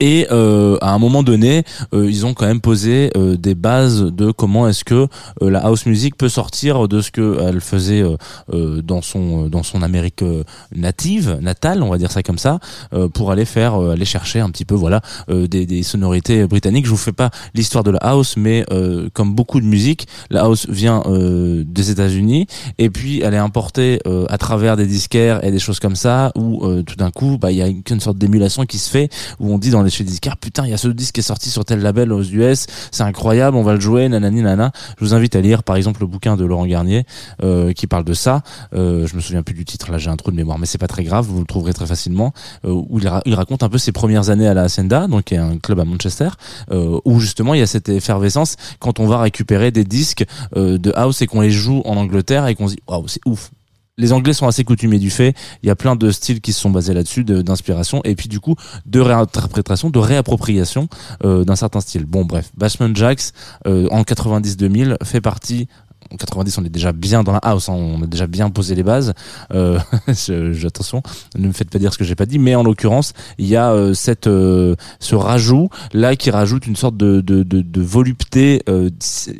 Et 0.00 0.26
euh, 0.30 0.78
à 0.80 0.92
un 0.92 0.98
moment 0.98 1.22
donné, 1.22 1.64
euh, 1.92 2.08
ils 2.08 2.24
ont 2.24 2.34
quand 2.34 2.46
même 2.46 2.60
posé 2.60 3.10
euh, 3.16 3.36
des 3.36 3.54
bases 3.54 4.02
de 4.02 4.30
comment 4.30 4.68
est-ce 4.68 4.84
que 4.84 5.08
euh, 5.42 5.50
la 5.50 5.58
house 5.60 5.86
music 5.86 6.16
peut 6.16 6.28
sortir 6.28 6.86
de 6.86 7.00
ce 7.00 7.10
que 7.10 7.38
elle 7.40 7.60
faisait 7.60 8.02
euh, 8.02 8.16
euh, 8.52 8.80
dans 8.82 9.02
son 9.02 9.48
dans 9.48 9.62
son 9.62 9.82
Amérique 9.82 10.22
euh, 10.22 10.44
native, 10.74 11.38
natale, 11.40 11.82
on 11.82 11.90
va 11.90 11.98
dire 11.98 12.12
ça 12.12 12.22
comme 12.22 12.38
ça, 12.38 12.60
euh, 12.92 13.08
pour 13.08 13.32
aller 13.32 13.44
faire 13.44 13.74
euh, 13.74 13.92
aller 13.92 14.04
chercher 14.04 14.40
un 14.40 14.50
petit 14.50 14.64
peu 14.64 14.74
voilà 14.74 15.00
euh, 15.30 15.46
des, 15.48 15.66
des 15.66 15.82
sonorités 15.82 16.46
britanniques. 16.46 16.86
Je 16.86 16.90
vous 16.90 16.96
fais 16.96 17.12
pas 17.12 17.30
l'histoire 17.54 17.82
de 17.82 17.90
la 17.90 17.98
house, 17.98 18.36
mais 18.36 18.64
euh, 18.70 19.08
comme 19.12 19.34
beaucoup 19.34 19.60
de 19.60 19.66
musique, 19.66 20.06
la 20.30 20.42
house 20.42 20.66
vient 20.68 21.02
euh, 21.06 21.64
des 21.66 21.90
États-Unis 21.90 22.46
et 22.78 22.90
puis 22.90 23.20
elle 23.20 23.34
est 23.34 23.38
importée 23.38 23.98
euh, 24.06 24.26
à 24.28 24.38
travers 24.38 24.76
des 24.76 24.86
disquaires 24.86 25.44
et 25.44 25.50
des 25.50 25.58
choses 25.58 25.80
comme 25.80 25.96
ça 25.96 26.30
où 26.36 26.64
euh, 26.64 26.82
tout 26.82 26.96
d'un 26.96 27.10
coup 27.10 27.36
bah 27.38 27.50
il 27.50 27.58
y 27.58 27.62
a 27.62 27.66
une 27.66 28.00
sorte 28.00 28.18
d'émulation 28.18 28.64
qui 28.64 28.78
se 28.78 28.90
fait 28.90 29.08
où 29.40 29.52
on 29.52 29.58
dit 29.58 29.70
dans 29.70 29.82
les 29.82 29.87
chez 29.90 30.04
les 30.04 30.10
disquaires 30.10 30.36
putain 30.36 30.64
il 30.64 30.70
y 30.70 30.74
a 30.74 30.78
ce 30.78 30.88
disque 30.88 31.14
qui 31.14 31.20
est 31.20 31.22
sorti 31.22 31.50
sur 31.50 31.64
tel 31.64 31.80
label 31.80 32.12
aux 32.12 32.22
US 32.22 32.66
c'est 32.90 33.02
incroyable 33.02 33.56
on 33.56 33.62
va 33.62 33.74
le 33.74 33.80
jouer 33.80 34.08
nanani 34.08 34.42
nana. 34.42 34.72
Je 34.98 35.04
vous 35.04 35.14
invite 35.14 35.34
à 35.36 35.40
lire 35.40 35.62
par 35.62 35.76
exemple 35.76 36.00
le 36.00 36.06
bouquin 36.06 36.36
de 36.36 36.44
Laurent 36.44 36.66
Garnier 36.66 37.04
euh, 37.42 37.72
qui 37.72 37.86
parle 37.86 38.04
de 38.04 38.14
ça. 38.14 38.42
Euh, 38.74 39.06
je 39.06 39.14
me 39.16 39.20
souviens 39.20 39.42
plus 39.42 39.54
du 39.54 39.64
titre 39.64 39.90
là 39.90 39.98
j'ai 39.98 40.10
un 40.10 40.16
trou 40.16 40.30
de 40.30 40.36
mémoire 40.36 40.58
mais 40.58 40.66
c'est 40.66 40.78
pas 40.78 40.86
très 40.88 41.04
grave 41.04 41.26
vous 41.26 41.40
le 41.40 41.46
trouverez 41.46 41.72
très 41.74 41.86
facilement. 41.86 42.32
Euh, 42.64 42.70
où 42.72 42.98
il, 42.98 43.08
ra- 43.08 43.22
il 43.26 43.34
raconte 43.34 43.62
un 43.62 43.68
peu 43.68 43.78
ses 43.78 43.92
premières 43.92 44.30
années 44.30 44.46
à 44.48 44.54
la 44.54 44.62
Hacienda 44.62 45.06
donc 45.06 45.24
qui 45.24 45.34
est 45.34 45.38
un 45.38 45.58
club 45.58 45.80
à 45.80 45.84
Manchester 45.84 46.28
euh, 46.70 46.98
où 47.04 47.20
justement 47.20 47.54
il 47.54 47.60
y 47.60 47.62
a 47.62 47.66
cette 47.66 47.88
effervescence 47.88 48.56
quand 48.78 49.00
on 49.00 49.06
va 49.06 49.20
récupérer 49.20 49.70
des 49.70 49.84
disques 49.84 50.24
de 50.56 50.92
house 50.96 51.22
et 51.22 51.26
qu'on 51.26 51.40
les 51.40 51.50
joue 51.50 51.82
en 51.84 51.96
Angleterre 51.96 52.46
et 52.46 52.54
qu'on 52.54 52.68
se 52.68 52.74
dit 52.74 52.80
waouh 52.88 53.06
c'est 53.08 53.20
ouf 53.26 53.50
les 53.98 54.12
Anglais 54.12 54.32
sont 54.32 54.46
assez 54.46 54.64
coutumiers 54.64 54.98
du 54.98 55.10
fait. 55.10 55.34
Il 55.62 55.66
y 55.66 55.70
a 55.70 55.76
plein 55.76 55.96
de 55.96 56.10
styles 56.10 56.40
qui 56.40 56.52
se 56.54 56.60
sont 56.60 56.70
basés 56.70 56.94
là-dessus, 56.94 57.24
de- 57.24 57.42
d'inspiration, 57.42 58.00
et 58.04 58.14
puis 58.14 58.28
du 58.28 58.40
coup 58.40 58.54
de 58.86 59.00
réinterprétation, 59.00 59.90
de 59.90 59.98
réappropriation 59.98 60.88
euh, 61.24 61.44
d'un 61.44 61.56
certain 61.56 61.80
style. 61.80 62.06
Bon, 62.06 62.24
bref, 62.24 62.50
Bashman 62.56 62.96
Jacks 62.96 63.32
euh, 63.66 63.88
en 63.90 64.02
90-2000 64.02 64.96
fait 65.04 65.20
partie. 65.20 65.68
En 66.12 66.16
90, 66.16 66.58
on 66.58 66.64
est 66.64 66.70
déjà 66.70 66.92
bien 66.92 67.22
dans 67.22 67.32
la 67.32 67.38
house, 67.38 67.68
hein, 67.68 67.74
on 67.74 68.02
a 68.02 68.06
déjà 68.06 68.26
bien 68.26 68.50
posé 68.50 68.74
les 68.74 68.82
bases. 68.82 69.12
Euh, 69.52 69.78
attention, 70.66 71.02
ne 71.36 71.48
me 71.48 71.52
faites 71.52 71.70
pas 71.70 71.78
dire 71.78 71.92
ce 71.92 71.98
que 71.98 72.04
j'ai 72.04 72.14
pas 72.14 72.26
dit, 72.26 72.38
mais 72.38 72.54
en 72.54 72.62
l'occurrence, 72.62 73.12
il 73.38 73.46
y 73.46 73.56
a 73.56 73.72
euh, 73.72 73.94
cette 73.94 74.26
euh, 74.26 74.74
ce 75.00 75.14
rajout 75.14 75.68
là 75.92 76.16
qui 76.16 76.30
rajoute 76.30 76.66
une 76.66 76.76
sorte 76.76 76.96
de 76.96 77.20
de, 77.20 77.42
de, 77.42 77.60
de 77.62 77.80
volupté, 77.80 78.62
euh, 78.68 78.90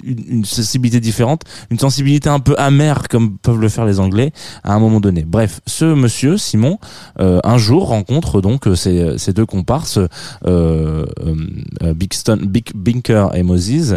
une, 0.04 0.25
une 0.28 0.44
sensibilité 0.44 1.00
différente, 1.00 1.42
une 1.70 1.78
sensibilité 1.78 2.28
un 2.28 2.40
peu 2.40 2.54
amère 2.58 3.08
comme 3.08 3.38
peuvent 3.38 3.60
le 3.60 3.68
faire 3.68 3.84
les 3.84 4.00
Anglais 4.00 4.32
à 4.64 4.75
un 4.75 4.78
moment 4.78 5.00
donné. 5.00 5.25
Bref, 5.26 5.60
ce 5.66 5.84
monsieur 5.84 6.37
Simon 6.37 6.78
euh, 7.20 7.40
un 7.44 7.58
jour 7.58 7.88
rencontre 7.88 8.40
donc 8.40 8.66
euh, 8.66 8.75
ces, 8.75 9.18
ces 9.18 9.32
deux 9.32 9.46
comparses 9.46 9.98
Bixton, 11.94 12.38
Big 12.42 12.72
Binker 12.75 13.34
et 13.34 13.42
Moses 13.42 13.96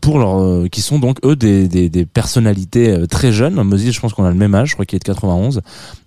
pour 0.00 0.18
leur 0.18 0.68
qui 0.70 0.82
sont 0.82 0.98
donc 0.98 1.18
eux 1.24 1.36
des, 1.36 1.68
des, 1.68 1.95
des 1.96 2.06
personnalités 2.06 2.90
euh, 2.90 3.06
très 3.06 3.32
jeunes. 3.32 3.54
Moses, 3.62 3.90
je 3.90 4.00
pense 4.00 4.12
qu'on 4.14 4.24
a 4.24 4.30
le 4.30 4.36
même 4.36 4.54
âge, 4.54 4.70
je 4.70 4.74
crois 4.74 4.84
qu'il 4.84 4.96
est 4.96 5.00
de 5.00 5.04
91. 5.04 5.60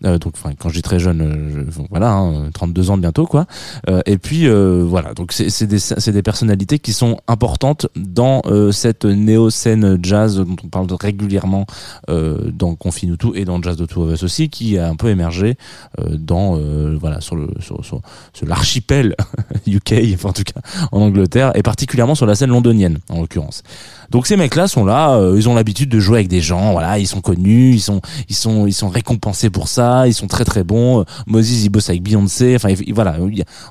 Euh, 0.06 0.18
donc, 0.18 0.34
quand 0.60 0.70
je 0.70 0.74
dis 0.76 0.82
très 0.82 1.00
jeune, 1.00 1.22
euh, 1.22 1.64
je- 1.72 1.82
voilà, 1.90 2.12
hein, 2.14 2.50
32 2.54 2.90
ans 2.92 2.98
bientôt, 2.98 3.26
quoi. 3.26 3.46
Euh, 3.90 4.02
et 4.06 4.18
puis, 4.18 4.48
euh, 4.48 4.84
voilà, 4.88 5.14
donc 5.14 5.32
c'est 5.34 5.66
des, 5.68 6.12
des 6.12 6.24
personnalités 6.24 6.80
qui 6.80 6.94
sont 6.94 7.18
importantes 7.28 7.88
dans 7.96 8.42
euh, 8.46 8.72
cette 8.72 9.06
néo-scène 9.06 9.98
jazz 10.02 10.38
dont 10.38 10.56
on 10.64 10.68
parle 10.68 10.88
régulièrement 11.00 11.66
dans 12.08 12.76
Confine 12.76 13.18
tout 13.18 13.34
et 13.36 13.46
dans 13.46 13.62
Jazz 13.62 13.76
de 13.78 13.86
Two 13.86 14.04
of 14.04 14.14
Us 14.14 14.24
aussi, 14.24 14.50
qui 14.50 14.78
a 14.78 14.88
un 14.90 14.96
peu 14.96 15.10
émergé 15.10 15.56
dans, 15.98 16.58
voilà, 17.00 17.22
sur 17.22 17.36
le, 17.36 17.48
sur, 17.60 17.84
sur, 17.84 18.02
sur 18.34 18.48
l'archipel 18.48 19.16
UK, 19.68 19.94
enfin, 20.14 20.30
en 20.30 20.34
tout 20.34 20.44
cas 20.44 20.62
en 20.92 21.02
Angleterre, 21.02 21.52
et 21.56 21.64
particulièrement 21.64 22.16
sur 22.16 22.26
la 22.26 22.36
scène 22.36 22.50
londonienne, 22.50 23.00
en 23.10 23.22
l'occurrence. 23.22 23.64
Donc 24.12 24.28
ces 24.28 24.38
mecs-là 24.38 24.68
sont 24.68 24.86
là, 24.86 25.12
euh, 25.16 25.36
ils 25.38 25.48
ont 25.50 25.56
l'habitude 25.56 25.90
de 25.90 26.00
jouer 26.00 26.18
avec 26.20 26.28
des 26.28 26.42
gens, 26.42 26.72
voilà, 26.72 26.98
ils 27.00 27.08
sont 27.08 27.22
connus, 27.22 27.74
ils 27.74 27.80
sont, 27.82 28.02
ils 28.28 28.36
sont, 28.36 28.66
ils 28.68 28.74
sont 28.74 28.90
récompensés 28.90 29.50
pour 29.50 29.68
ça, 29.68 30.08
ils 30.08 30.14
sont 30.14 30.28
très 30.28 30.46
très 30.46 30.64
bons. 30.64 31.02
Euh, 31.02 31.04
Moses 31.28 31.64
il 31.64 31.70
bosse 31.70 31.90
avec 31.90 32.02
Beyoncé, 32.04 32.56
enfin 32.56 32.70
il- 32.70 32.94
voilà, 32.94 33.18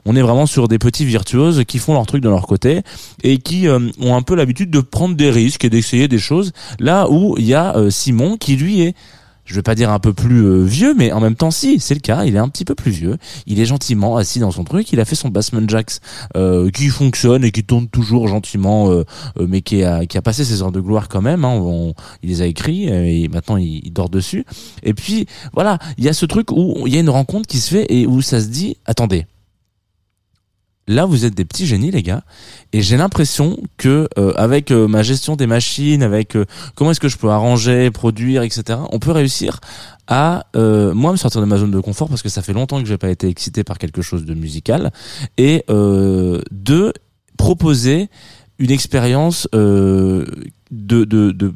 on 0.04 0.16
est 0.16 0.23
vraiment 0.23 0.47
sur 0.47 0.68
des 0.68 0.78
petits 0.78 1.04
virtuoses 1.04 1.64
qui 1.66 1.78
font 1.78 1.95
leur 1.95 2.07
truc 2.07 2.23
de 2.23 2.28
leur 2.28 2.47
côté 2.47 2.83
et 3.23 3.38
qui 3.38 3.66
euh, 3.68 3.80
ont 4.00 4.14
un 4.14 4.23
peu 4.23 4.35
l'habitude 4.35 4.71
de 4.71 4.80
prendre 4.80 5.16
des 5.16 5.30
risques 5.30 5.64
et 5.64 5.71
d'essayer 5.71 6.09
des 6.09 6.18
choses. 6.18 6.52
Là 6.78 7.09
où 7.11 7.35
il 7.38 7.45
y 7.47 7.54
a 7.54 7.76
euh, 7.76 7.90
Simon 7.90 8.37
qui 8.37 8.57
lui 8.57 8.83
est 8.83 8.95
je 9.49 9.55
vais 9.55 9.62
pas 9.62 9.75
dire 9.75 9.90
un 9.90 9.99
peu 9.99 10.12
plus 10.12 10.45
euh, 10.45 10.62
vieux, 10.62 10.95
mais 10.95 11.11
en 11.11 11.21
même 11.21 11.35
temps, 11.35 11.50
si, 11.50 11.81
c'est 11.81 11.95
le 11.95 12.00
cas. 12.00 12.25
Il 12.25 12.37
est 12.37 12.38
un 12.38 12.49
petit 12.50 12.67
peu 12.67 12.75
plus 12.75 12.90
vieux. 12.90 13.17
Il 13.47 13.59
est 13.61 13.64
gentiment 13.64 14.17
assis 14.19 14.40
dans 14.40 14.50
son 14.50 14.62
truc. 14.62 14.93
Il 14.93 15.00
a 15.00 15.07
fait 15.07 15.14
son 15.14 15.31
Bassman 15.31 15.69
Jacks 15.69 16.00
euh, 16.37 16.71
qui 16.71 16.88
fonctionne 16.88 17.45
et 17.45 17.50
qui 17.50 17.64
tourne 17.64 17.88
toujours 17.88 18.28
gentiment, 18.28 18.90
euh, 18.90 19.05
mais 19.40 19.62
qui 19.62 19.83
a, 19.85 20.05
qui 20.05 20.19
a 20.19 20.23
passé 20.23 20.45
ses 20.45 20.62
heures 20.62 20.73
de 20.73 20.81
gloire 20.81 21.09
quand 21.09 21.23
même. 21.23 21.47
Hein. 21.47 21.93
Il 22.23 22.28
les 22.28 22.43
a 22.43 22.47
écrits 22.47 22.88
et 22.88 23.28
maintenant 23.28 23.57
il 23.57 23.90
dort 23.90 24.11
dessus. 24.11 24.45
Et 24.83 24.93
puis 24.93 25.26
voilà, 25.55 25.78
il 25.97 26.05
y 26.05 26.09
a 26.09 26.12
ce 26.12 26.26
truc 26.26 26.52
où 26.52 26.87
il 26.87 26.95
y 26.95 26.99
a 26.99 27.00
une 27.00 27.11
rencontre 27.11 27.47
qui 27.47 27.59
se 27.59 27.71
fait 27.71 27.87
et 27.88 28.07
où 28.07 28.21
ça 28.21 28.40
se 28.40 28.49
dit, 28.49 28.76
attendez. 28.85 29.26
Là, 30.88 31.04
vous 31.04 31.26
êtes 31.26 31.35
des 31.35 31.45
petits 31.45 31.66
génies, 31.66 31.90
les 31.90 32.02
gars, 32.02 32.23
et 32.73 32.80
j'ai 32.80 32.97
l'impression 32.97 33.59
que 33.76 34.09
euh, 34.18 34.33
avec 34.37 34.71
euh, 34.71 34.88
ma 34.88 35.02
gestion 35.02 35.37
des 35.37 35.47
machines, 35.47 36.02
avec 36.02 36.35
euh, 36.35 36.47
comment 36.75 36.92
est-ce 36.92 37.00
que 37.00 37.11
je 37.11 37.18
peux 37.18 37.28
arranger, 37.28 37.90
produire, 37.90 38.42
etc. 38.42 38.78
On 38.90 38.99
peut 38.99 39.12
réussir 39.12 39.61
à 40.07 40.45
moi 40.54 41.12
me 41.12 41.18
sortir 41.18 41.42
de 41.42 41.47
ma 41.47 41.59
zone 41.59 41.71
de 41.71 41.80
confort 41.80 42.09
parce 42.09 42.23
que 42.23 42.30
ça 42.30 42.40
fait 42.40 42.54
longtemps 42.54 42.80
que 42.80 42.88
j'ai 42.88 42.97
pas 42.97 43.11
été 43.11 43.28
excité 43.28 43.62
par 43.62 43.76
quelque 43.76 44.00
chose 44.00 44.25
de 44.25 44.33
musical 44.33 44.90
et 45.37 45.66
de 45.68 46.95
proposer 47.37 48.09
une 48.59 48.71
expérience 48.71 49.47
de, 49.52 50.25
de 50.71 51.54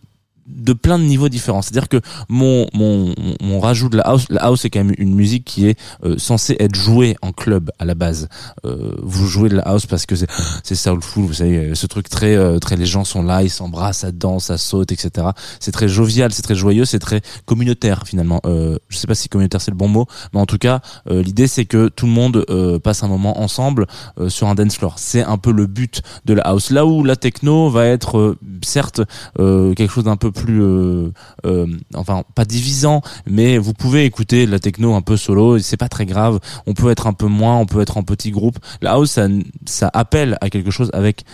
de 0.55 0.73
plein 0.73 0.99
de 0.99 1.05
niveaux 1.05 1.29
différents. 1.29 1.63
C'est-à-dire 1.63 1.89
que 1.89 2.01
mon, 2.29 2.67
mon, 2.73 3.15
mon 3.41 3.61
rajout 3.61 3.89
de 3.89 3.97
la 3.97 4.05
house, 4.05 4.27
la 4.31 4.43
house 4.43 4.65
est 4.65 4.71
quand 4.71 4.85
même 4.85 4.95
une 4.99 5.15
musique 5.15 5.45
qui 5.45 5.69
est 5.69 5.79
euh, 6.05 6.17
censée 6.19 6.57
être 6.61 6.75
jouée 6.75 7.17
en 7.23 7.33
club 7.33 7.71
à 7.79 7.85
la 7.85 7.95
base. 7.95 8.29
Euh, 8.65 8.95
vous 9.03 9.27
jouez 9.27 9.49
de 9.49 9.57
la 9.57 9.63
house 9.63 9.87
parce 9.87 10.07
que 10.07 10.17
c'est 10.17 10.29
c'est 10.63 10.75
soulful, 10.75 11.25
vous 11.25 11.35
savez, 11.35 11.75
ce 11.75 11.87
truc 11.87 12.09
très 12.09 12.35
euh, 12.37 12.59
très 12.59 12.77
les 12.77 12.87
gens 12.87 13.05
sont 13.05 13.23
là, 13.23 13.43
ils 13.43 13.51
s'embrassent, 13.51 13.99
ça 13.99 14.13
danse, 14.13 14.47
ça 14.47 14.59
saute, 14.59 14.93
etc. 14.93 15.29
C'est 15.61 15.73
très 15.73 15.89
jovial, 15.89 16.33
c'est 16.33 16.43
très 16.43 16.55
joyeux, 16.55 16.85
c'est 16.85 16.99
très 16.99 17.21
communautaire 17.45 18.03
finalement. 18.07 18.41
Euh, 18.47 18.79
je 18.89 18.97
sais 18.97 19.07
pas 19.07 19.15
si 19.15 19.29
communautaire 19.29 19.61
c'est 19.61 19.71
le 19.71 19.77
bon 19.77 19.89
mot, 19.89 20.07
mais 20.33 20.41
en 20.41 20.47
tout 20.47 20.59
cas 20.59 20.81
euh, 21.11 21.23
l'idée 21.23 21.47
c'est 21.47 21.65
que 21.65 21.89
tout 21.89 22.07
le 22.07 22.13
monde 22.13 22.45
euh, 22.51 22.79
passe 22.79 23.03
un 23.03 23.09
moment 23.09 23.41
ensemble 23.41 23.87
euh, 24.19 24.29
sur 24.29 24.49
un 24.49 24.55
dance 24.55 24.77
floor. 24.77 24.95
C'est 24.99 25.23
un 25.23 25.39
peu 25.39 25.53
le 25.53 25.67
but 25.67 26.03
de 26.25 26.35
la 26.35 26.43
house. 26.43 26.71
Là 26.71 26.87
où 26.87 27.05
la 27.05 27.17
techno 27.17 27.71
va 27.71 27.87
être 27.87 28.19
euh, 28.19 28.39
certes 28.65 29.01
euh, 29.39 29.75
quelque 29.75 29.91
chose 29.91 30.05
d'un 30.05 30.17
peu 30.17 30.31
plus 30.31 30.63
euh, 30.63 31.11
euh, 31.47 31.67
enfin 31.95 32.23
pas 32.35 32.45
divisant 32.45 33.03
mais 33.27 33.59
vous 33.59 33.73
pouvez 33.73 34.05
écouter 34.05 34.47
la 34.47 34.59
techno 34.59 34.95
un 34.95 35.03
peu 35.03 35.17
solo 35.17 35.59
c'est 35.59 35.77
pas 35.77 35.89
très 35.89 36.07
grave. 36.07 36.41
On 36.67 36.75
peut 36.75 36.91
être 36.91 37.07
un 37.07 37.13
peu 37.13 37.27
moins 37.27 37.57
on 37.59 37.67
peut 37.67 37.81
être 37.81 37.97
en 37.97 38.03
petit 38.03 38.31
groupe. 38.31 38.59
La 38.81 38.93
house 38.93 39.19
ça, 39.67 39.91
appelle 39.93 40.39
à 40.41 40.51
quelque 40.51 40.71
chose 40.71 40.91
avec 40.93 41.25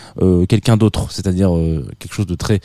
quelqu'un 0.49 0.77
d'autre 0.77 1.11
c'est-à-dire 1.11 1.51
quelque 1.99 2.15
chose 2.15 2.27
de 2.27 2.35
très 2.35 2.61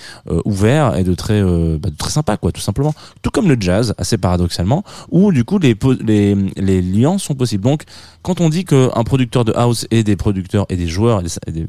ouvert 0.46 0.96
et 0.96 1.04
de 1.04 1.14
très 1.14 1.42
bah, 1.78 1.90
très 1.98 2.10
sympa 2.10 2.38
quoi 2.38 2.52
tout 2.52 2.62
simplement. 2.62 2.94
Tout 3.22 3.30
comme 3.32 3.48
le 3.48 3.58
jazz 3.60 3.94
assez 3.98 4.18
paradoxalement 4.18 4.84
où 5.10 5.32
du 5.32 5.44
coup 5.44 5.60
les 5.60 6.82
liens 6.82 7.18
sont 7.18 7.36
possibles. 7.36 7.64
Donc 7.64 7.84
quand 8.22 8.42
on 8.42 8.50
dit 8.50 8.66
que 8.66 8.90
un 8.96 9.04
producteur 9.04 9.46
de 9.46 9.54
house 9.54 9.88
et 9.92 10.04
des 10.04 10.16
producteurs 10.16 10.66
et 10.70 10.78
des 10.78 10.88
joueurs 10.88 11.22
des 11.22 11.66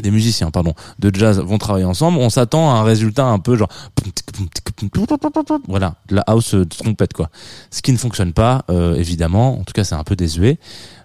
des 0.00 0.10
musiciens 0.10 0.50
pardon 0.50 0.74
de 0.98 1.14
jazz 1.14 1.38
vont 1.40 1.58
travailler 1.58 1.84
ensemble 1.84 2.18
on 2.18 2.30
s'attend 2.30 2.70
à 2.70 2.80
un 2.80 2.82
résultat 2.82 3.26
un 3.26 3.38
peu 3.38 3.56
genre 3.56 3.68
voilà 5.68 5.94
de 6.08 6.16
la 6.16 6.22
house 6.22 6.54
de 6.54 6.64
trompette 6.64 7.12
quoi. 7.12 7.30
Ce 7.70 7.82
qui 7.82 7.92
ne 7.92 7.96
fonctionne 7.96 8.32
pas 8.32 8.64
euh, 8.70 8.94
évidemment 8.94 9.58
en 9.58 9.64
tout 9.64 9.72
cas 9.72 9.84
c'est 9.84 9.94
un 9.94 10.04
peu 10.04 10.16
désuet. 10.16 10.58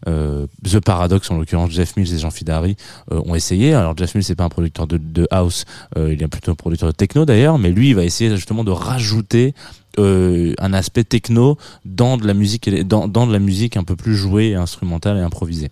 Euh, 0.07 0.47
The 0.63 0.79
Paradox 0.79 1.29
en 1.29 1.37
l'occurrence 1.37 1.71
Jeff 1.71 1.97
Mills 1.97 2.13
et 2.13 2.19
Jean 2.19 2.31
Fidari 2.31 2.77
euh, 3.11 3.21
ont 3.25 3.35
essayé. 3.35 3.73
Alors 3.73 3.95
Jeff 3.97 4.15
Mills 4.15 4.23
c'est 4.23 4.35
pas 4.35 4.45
un 4.45 4.49
producteur 4.49 4.87
de, 4.87 5.27
house 5.31 5.65
euh, 5.97 6.13
il 6.13 6.23
est 6.23 6.27
plutôt 6.27 6.51
un 6.51 6.55
producteur 6.55 6.89
de 6.89 6.95
techno 6.95 7.25
d'ailleurs 7.25 7.59
mais 7.59 7.71
lui 7.71 7.89
il 7.89 7.95
va 7.95 8.03
essayer 8.03 8.35
justement 8.35 8.63
de 8.63 8.71
rajouter 8.71 9.53
euh, 9.97 10.53
un 10.59 10.73
aspect 10.73 11.03
techno 11.03 11.57
dans 11.85 12.17
de 12.17 12.25
la 12.25 12.33
musique 12.33 12.69
dans, 12.87 13.07
dans 13.07 13.27
de 13.27 13.33
la 13.33 13.39
musique 13.39 13.77
un 13.77 13.83
peu 13.83 13.95
plus 13.95 14.15
jouée 14.15 14.55
instrumentale 14.55 15.17
et 15.17 15.21
improvisée 15.21 15.71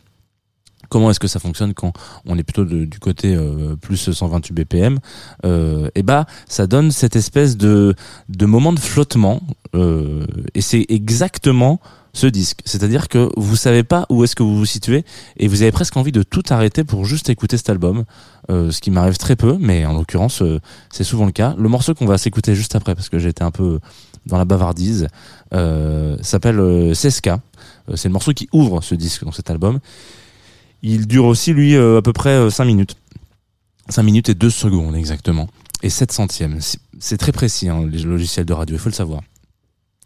Comment 0.89 1.11
est-ce 1.11 1.19
que 1.19 1.27
ça 1.27 1.39
fonctionne 1.39 1.73
quand 1.73 1.93
on 2.25 2.37
est 2.37 2.43
plutôt 2.43 2.65
du 2.65 2.99
côté 2.99 3.35
euh, 3.35 3.75
plus 3.75 4.11
128 4.11 4.53
BPM 4.53 4.99
euh, 5.45 5.89
Et 5.95 6.03
bah, 6.03 6.25
ça 6.47 6.67
donne 6.67 6.91
cette 6.91 7.15
espèce 7.15 7.57
de 7.57 7.95
de 8.29 8.45
moment 8.45 8.73
de 8.73 8.79
flottement, 8.79 9.41
euh, 9.75 10.25
et 10.53 10.61
c'est 10.61 10.85
exactement 10.89 11.79
ce 12.17 12.27
disque. 12.27 12.61
C'est-à-dire 12.65 13.07
que 13.07 13.29
vous 13.37 13.55
savez 13.55 13.83
pas 13.83 14.05
où 14.09 14.23
est-ce 14.23 14.35
que 14.35 14.43
vous 14.43 14.57
vous 14.57 14.65
situez, 14.65 15.05
et 15.37 15.47
vous 15.47 15.61
avez 15.61 15.71
presque 15.71 15.95
envie 15.97 16.11
de 16.11 16.23
tout 16.23 16.43
arrêter 16.49 16.83
pour 16.83 17.05
juste 17.05 17.29
écouter 17.29 17.57
cet 17.57 17.69
album, 17.69 18.03
euh, 18.49 18.71
ce 18.71 18.81
qui 18.81 18.91
m'arrive 18.91 19.17
très 19.17 19.35
peu, 19.35 19.57
mais 19.59 19.85
en 19.85 19.93
l'occurrence, 19.93 20.41
euh, 20.41 20.59
c'est 20.89 21.03
souvent 21.03 21.25
le 21.25 21.31
cas. 21.31 21.55
Le 21.57 21.69
morceau 21.69 21.93
qu'on 21.93 22.07
va 22.07 22.17
s'écouter 22.17 22.55
juste 22.55 22.75
après, 22.75 22.95
parce 22.95 23.09
que 23.09 23.19
j'étais 23.19 23.43
un 23.43 23.51
peu 23.51 23.79
dans 24.25 24.37
la 24.37 24.45
bavardise, 24.45 25.07
euh, 25.53 26.17
s'appelle 26.21 26.95
Seska. 26.95 27.39
C'est 27.95 28.09
le 28.09 28.13
morceau 28.13 28.33
qui 28.33 28.49
ouvre 28.51 28.81
ce 28.81 28.95
disque 28.95 29.23
dans 29.23 29.31
cet 29.31 29.49
album. 29.49 29.79
Il 30.83 31.07
dure 31.07 31.25
aussi, 31.25 31.53
lui, 31.53 31.75
euh, 31.75 31.97
à 31.97 32.01
peu 32.01 32.13
près 32.13 32.49
5 32.49 32.65
minutes. 32.65 32.95
5 33.89 34.03
minutes 34.03 34.29
et 34.29 34.35
2 34.35 34.49
secondes, 34.49 34.95
exactement. 34.95 35.47
Et 35.83 35.89
7 35.89 36.11
centièmes. 36.11 36.59
C'est- 36.99 37.17
très 37.17 37.31
précis, 37.31 37.69
hein, 37.69 37.85
les 37.89 37.99
logiciels 38.03 38.45
de 38.45 38.53
radio, 38.53 38.75
il 38.75 38.79
faut 38.79 38.89
le 38.89 38.93
savoir. 38.95 39.21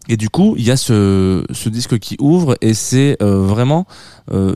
Et 0.09 0.17
du 0.17 0.29
coup, 0.29 0.55
il 0.57 0.63
y 0.65 0.71
a 0.71 0.77
ce, 0.77 1.45
ce 1.51 1.69
disque 1.69 1.99
qui 1.99 2.15
ouvre 2.19 2.57
et 2.61 2.73
c'est 2.73 3.17
euh, 3.21 3.45
vraiment... 3.45 3.85
euh, 4.31 4.55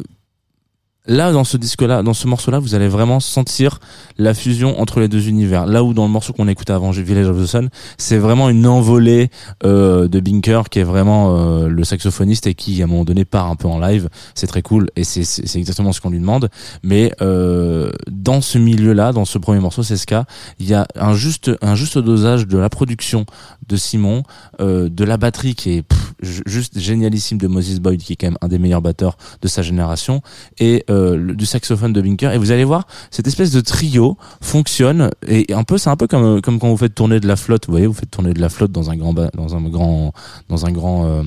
Là, 1.07 1.31
dans 1.31 1.43
ce 1.43 1.57
disque-là, 1.57 2.01
dans 2.01 2.13
ce 2.13 2.27
morceau-là, 2.27 2.59
vous 2.59 2.73
allez 2.73 2.87
vraiment 2.87 3.19
sentir 3.19 3.79
la 4.17 4.33
fusion 4.33 4.79
entre 4.79 4.99
les 4.99 5.07
deux 5.07 5.27
univers. 5.27 5.65
Là 5.65 5.83
où 5.83 5.93
dans 5.93 6.05
le 6.05 6.11
morceau 6.11 6.33
qu'on 6.33 6.47
écoutait 6.47 6.73
avant, 6.73 6.91
Village 6.91 7.27
of 7.27 7.41
the 7.41 7.45
Sun, 7.45 7.69
c'est 7.97 8.17
vraiment 8.17 8.49
une 8.49 8.65
envolée 8.65 9.29
euh, 9.63 10.07
de 10.07 10.19
Binker 10.19 10.69
qui 10.69 10.79
est 10.79 10.83
vraiment 10.83 11.35
euh, 11.37 11.67
le 11.67 11.83
saxophoniste 11.83 12.47
et 12.47 12.55
qui, 12.55 12.81
à 12.81 12.85
un 12.85 12.87
moment 12.87 13.05
donné, 13.05 13.25
part 13.25 13.47
un 13.47 13.55
peu 13.55 13.67
en 13.67 13.79
live. 13.79 14.09
C'est 14.33 14.47
très 14.47 14.61
cool 14.61 14.89
et 14.95 15.03
c'est 15.03 15.55
exactement 15.55 15.91
ce 15.91 16.01
qu'on 16.01 16.09
lui 16.09 16.19
demande. 16.19 16.49
Mais 16.83 17.11
euh, 17.21 17.91
dans 18.09 18.41
ce 18.41 18.57
milieu-là, 18.57 19.11
dans 19.11 19.25
ce 19.25 19.37
premier 19.37 19.59
morceau, 19.59 19.83
c'est 19.83 19.97
ce 19.97 20.05
cas, 20.05 20.25
il 20.59 20.67
y 20.67 20.73
a 20.73 20.87
un 20.95 21.13
juste 21.13 21.51
un 21.61 21.75
juste 21.75 21.97
dosage 21.97 22.47
de 22.47 22.57
la 22.57 22.69
production 22.69 23.25
de 23.67 23.75
Simon, 23.75 24.23
euh, 24.61 24.89
de 24.89 25.03
la 25.03 25.17
batterie 25.17 25.55
qui 25.55 25.73
est 25.73 25.81
pff, 25.81 26.13
ju- 26.21 26.43
juste 26.45 26.79
génialissime 26.79 27.37
de 27.37 27.47
Moses 27.47 27.79
Boyd, 27.79 28.01
qui 28.01 28.13
est 28.13 28.15
quand 28.15 28.27
même 28.27 28.37
un 28.41 28.47
des 28.47 28.59
meilleurs 28.59 28.81
batteurs 28.81 29.17
de 29.41 29.47
sa 29.47 29.61
génération, 29.61 30.21
et 30.59 30.83
euh, 30.95 31.33
du 31.33 31.45
saxophone 31.45 31.93
de 31.93 32.01
Binker. 32.01 32.33
Et 32.33 32.37
vous 32.37 32.51
allez 32.51 32.63
voir, 32.63 32.87
cette 33.11 33.27
espèce 33.27 33.51
de 33.51 33.61
trio 33.61 34.17
fonctionne 34.41 35.11
et 35.27 35.53
un 35.53 35.63
peu, 35.63 35.77
c'est 35.77 35.89
un 35.89 35.95
peu 35.95 36.07
comme 36.07 36.41
comme 36.41 36.59
quand 36.59 36.69
vous 36.69 36.77
faites 36.77 36.95
tourner 36.95 37.19
de 37.19 37.27
la 37.27 37.35
flotte. 37.35 37.65
Vous 37.67 37.73
voyez, 37.73 37.87
vous 37.87 37.93
faites 37.93 38.11
tourner 38.11 38.33
de 38.33 38.41
la 38.41 38.49
flotte 38.49 38.71
dans 38.71 38.89
un 38.89 38.95
grand 38.95 39.13
dans 39.13 39.55
un 39.55 39.61
grand 39.61 40.13
dans 40.49 40.65
un 40.65 40.71
grand 40.71 41.05
euh, 41.05 41.23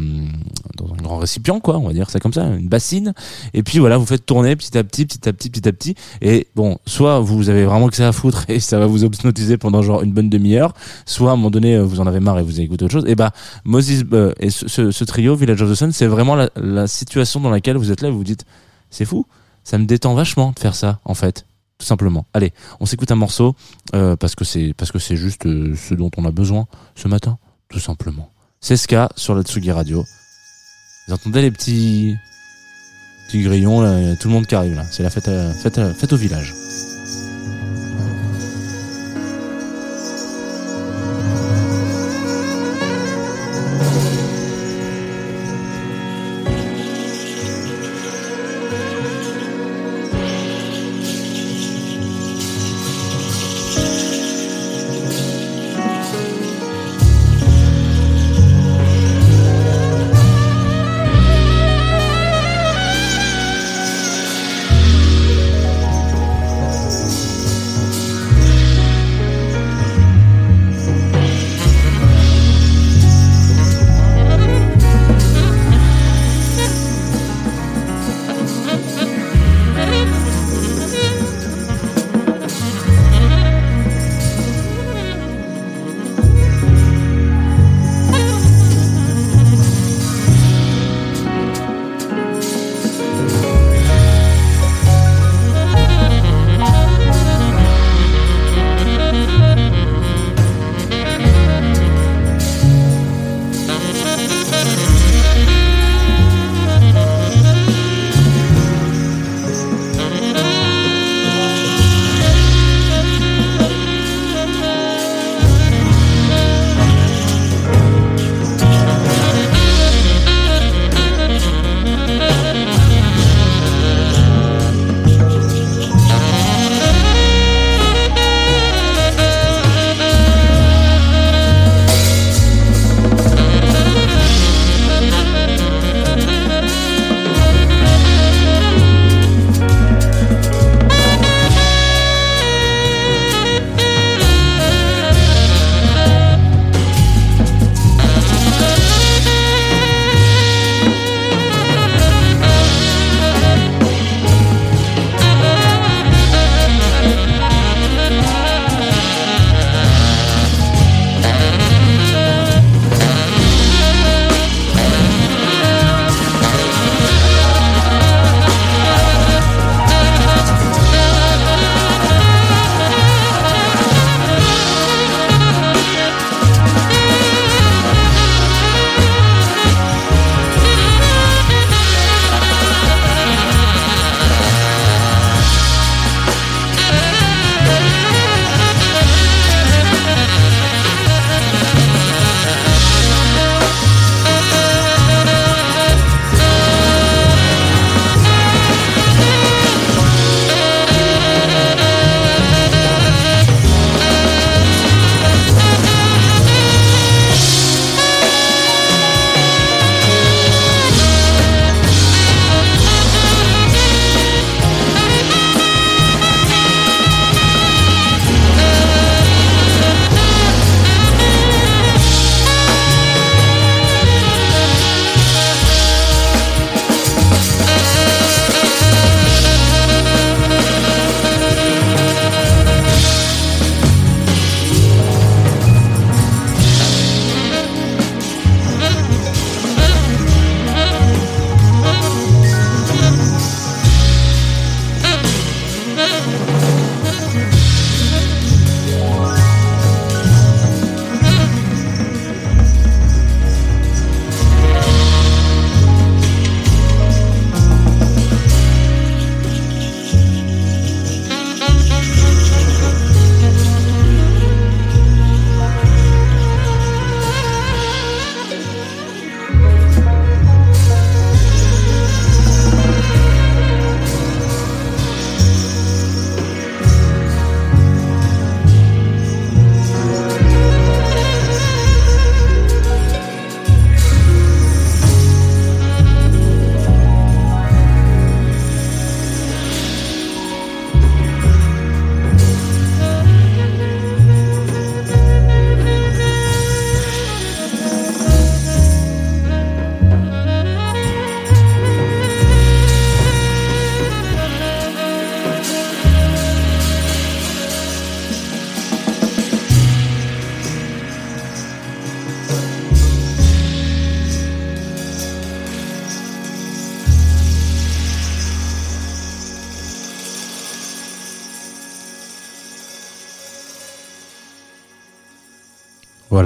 dans 0.77 0.93
un 0.93 0.97
grand 0.97 1.19
récipient, 1.19 1.61
quoi. 1.61 1.79
On 1.79 1.87
va 1.87 1.93
dire 1.93 2.11
ça 2.11 2.21
comme 2.21 2.33
ça, 2.33 2.45
une 2.45 2.69
bassine. 2.69 3.13
Et 3.55 3.63
puis 3.63 3.79
voilà, 3.79 3.97
vous 3.97 4.07
faites 4.07 4.25
tourner 4.27 4.57
petit 4.57 4.77
à 4.77 4.85
petit, 4.85 5.07
petit 5.07 5.29
à 5.29 5.33
petit, 5.33 5.51
petit 5.51 5.69
à 5.69 5.73
petit. 5.73 5.95
Et 6.23 6.49
bon, 6.57 6.79
soit 6.87 7.21
vous 7.21 7.51
avez 7.51 7.65
vraiment 7.65 7.89
que 7.89 7.97
ça 7.97 8.09
à 8.09 8.13
foutre 8.13 8.45
et 8.49 8.61
ça 8.61 8.79
va 8.79 8.87
vous 8.87 9.05
obsnotiser 9.05 9.59
pendant 9.59 9.83
genre 9.83 10.03
une 10.03 10.13
bonne 10.13 10.31
demi-heure, 10.31 10.73
soit 11.07 11.31
à 11.31 11.33
un 11.35 11.37
moment 11.37 11.51
donné 11.51 11.77
euh, 11.77 11.85
vous 11.85 12.01
en 12.01 12.07
avez 12.07 12.21
marre 12.21 12.39
et 12.39 12.43
vous 12.43 12.61
écoutez 12.61 12.85
autre 12.85 12.93
chose. 12.93 13.05
Et 13.07 13.15
bah 13.15 13.33
Moses 13.65 14.05
euh, 14.13 14.33
et 14.41 14.51
ce 14.51 15.05
trio 15.05 15.35
Village 15.35 15.63
of 15.63 15.71
the 15.71 15.75
Sun, 15.75 15.93
c'est 15.93 16.07
vraiment 16.07 16.35
la, 16.35 16.51
la 16.57 16.87
situation 16.87 17.41
dans 17.41 17.51
laquelle 17.51 17.77
vous 17.77 17.93
êtes 17.93 18.01
là 18.01 18.09
et 18.09 18.11
vous 18.11 18.19
vous 18.19 18.25
dites 18.25 18.45
c'est 18.91 19.05
fou, 19.05 19.27
ça 19.69 19.77
me 19.77 19.85
détend 19.85 20.15
vachement 20.15 20.53
de 20.53 20.59
faire 20.59 20.75
ça 20.75 20.99
en 21.05 21.13
fait. 21.13 21.45
Tout 21.77 21.85
simplement. 21.85 22.25
Allez, 22.33 22.55
on 22.81 22.87
s'écoute 22.87 23.13
un 23.13 23.17
morceau 23.17 23.55
euh, 23.95 24.17
parce 24.17 24.35
que 24.35 24.45
c'est 24.45 24.73
parce 24.73 24.91
que 24.91 24.99
c'est 24.99 25.15
juste 25.15 25.45
euh, 25.45 25.77
ce 25.77 25.95
dont 25.95 26.11
on 26.17 26.25
a 26.25 26.31
besoin 26.31 26.67
ce 26.95 27.07
matin, 27.07 27.37
tout 27.69 27.79
simplement. 27.79 28.31
C'est 28.61 28.79
ce 28.79 28.89
cas 28.89 29.11
sur 29.15 29.35
la 29.35 29.43
Tsugi 29.43 29.71
Radio. 29.71 30.07
Vous 31.07 31.15
entendez 31.15 31.43
les 31.43 31.51
petits 31.51 32.17
petits 33.27 33.43
grillons 33.43 33.83
tout 34.17 34.29
le 34.29 34.35
monde 34.35 34.47
qui 34.47 34.55
arrive 34.55 34.75
là. 34.75 34.85
C'est 34.91 35.03
la 35.03 35.11
fête, 35.11 35.31
fête, 35.63 35.93
fête 35.93 36.13
au 36.15 36.17
village. 36.17 36.55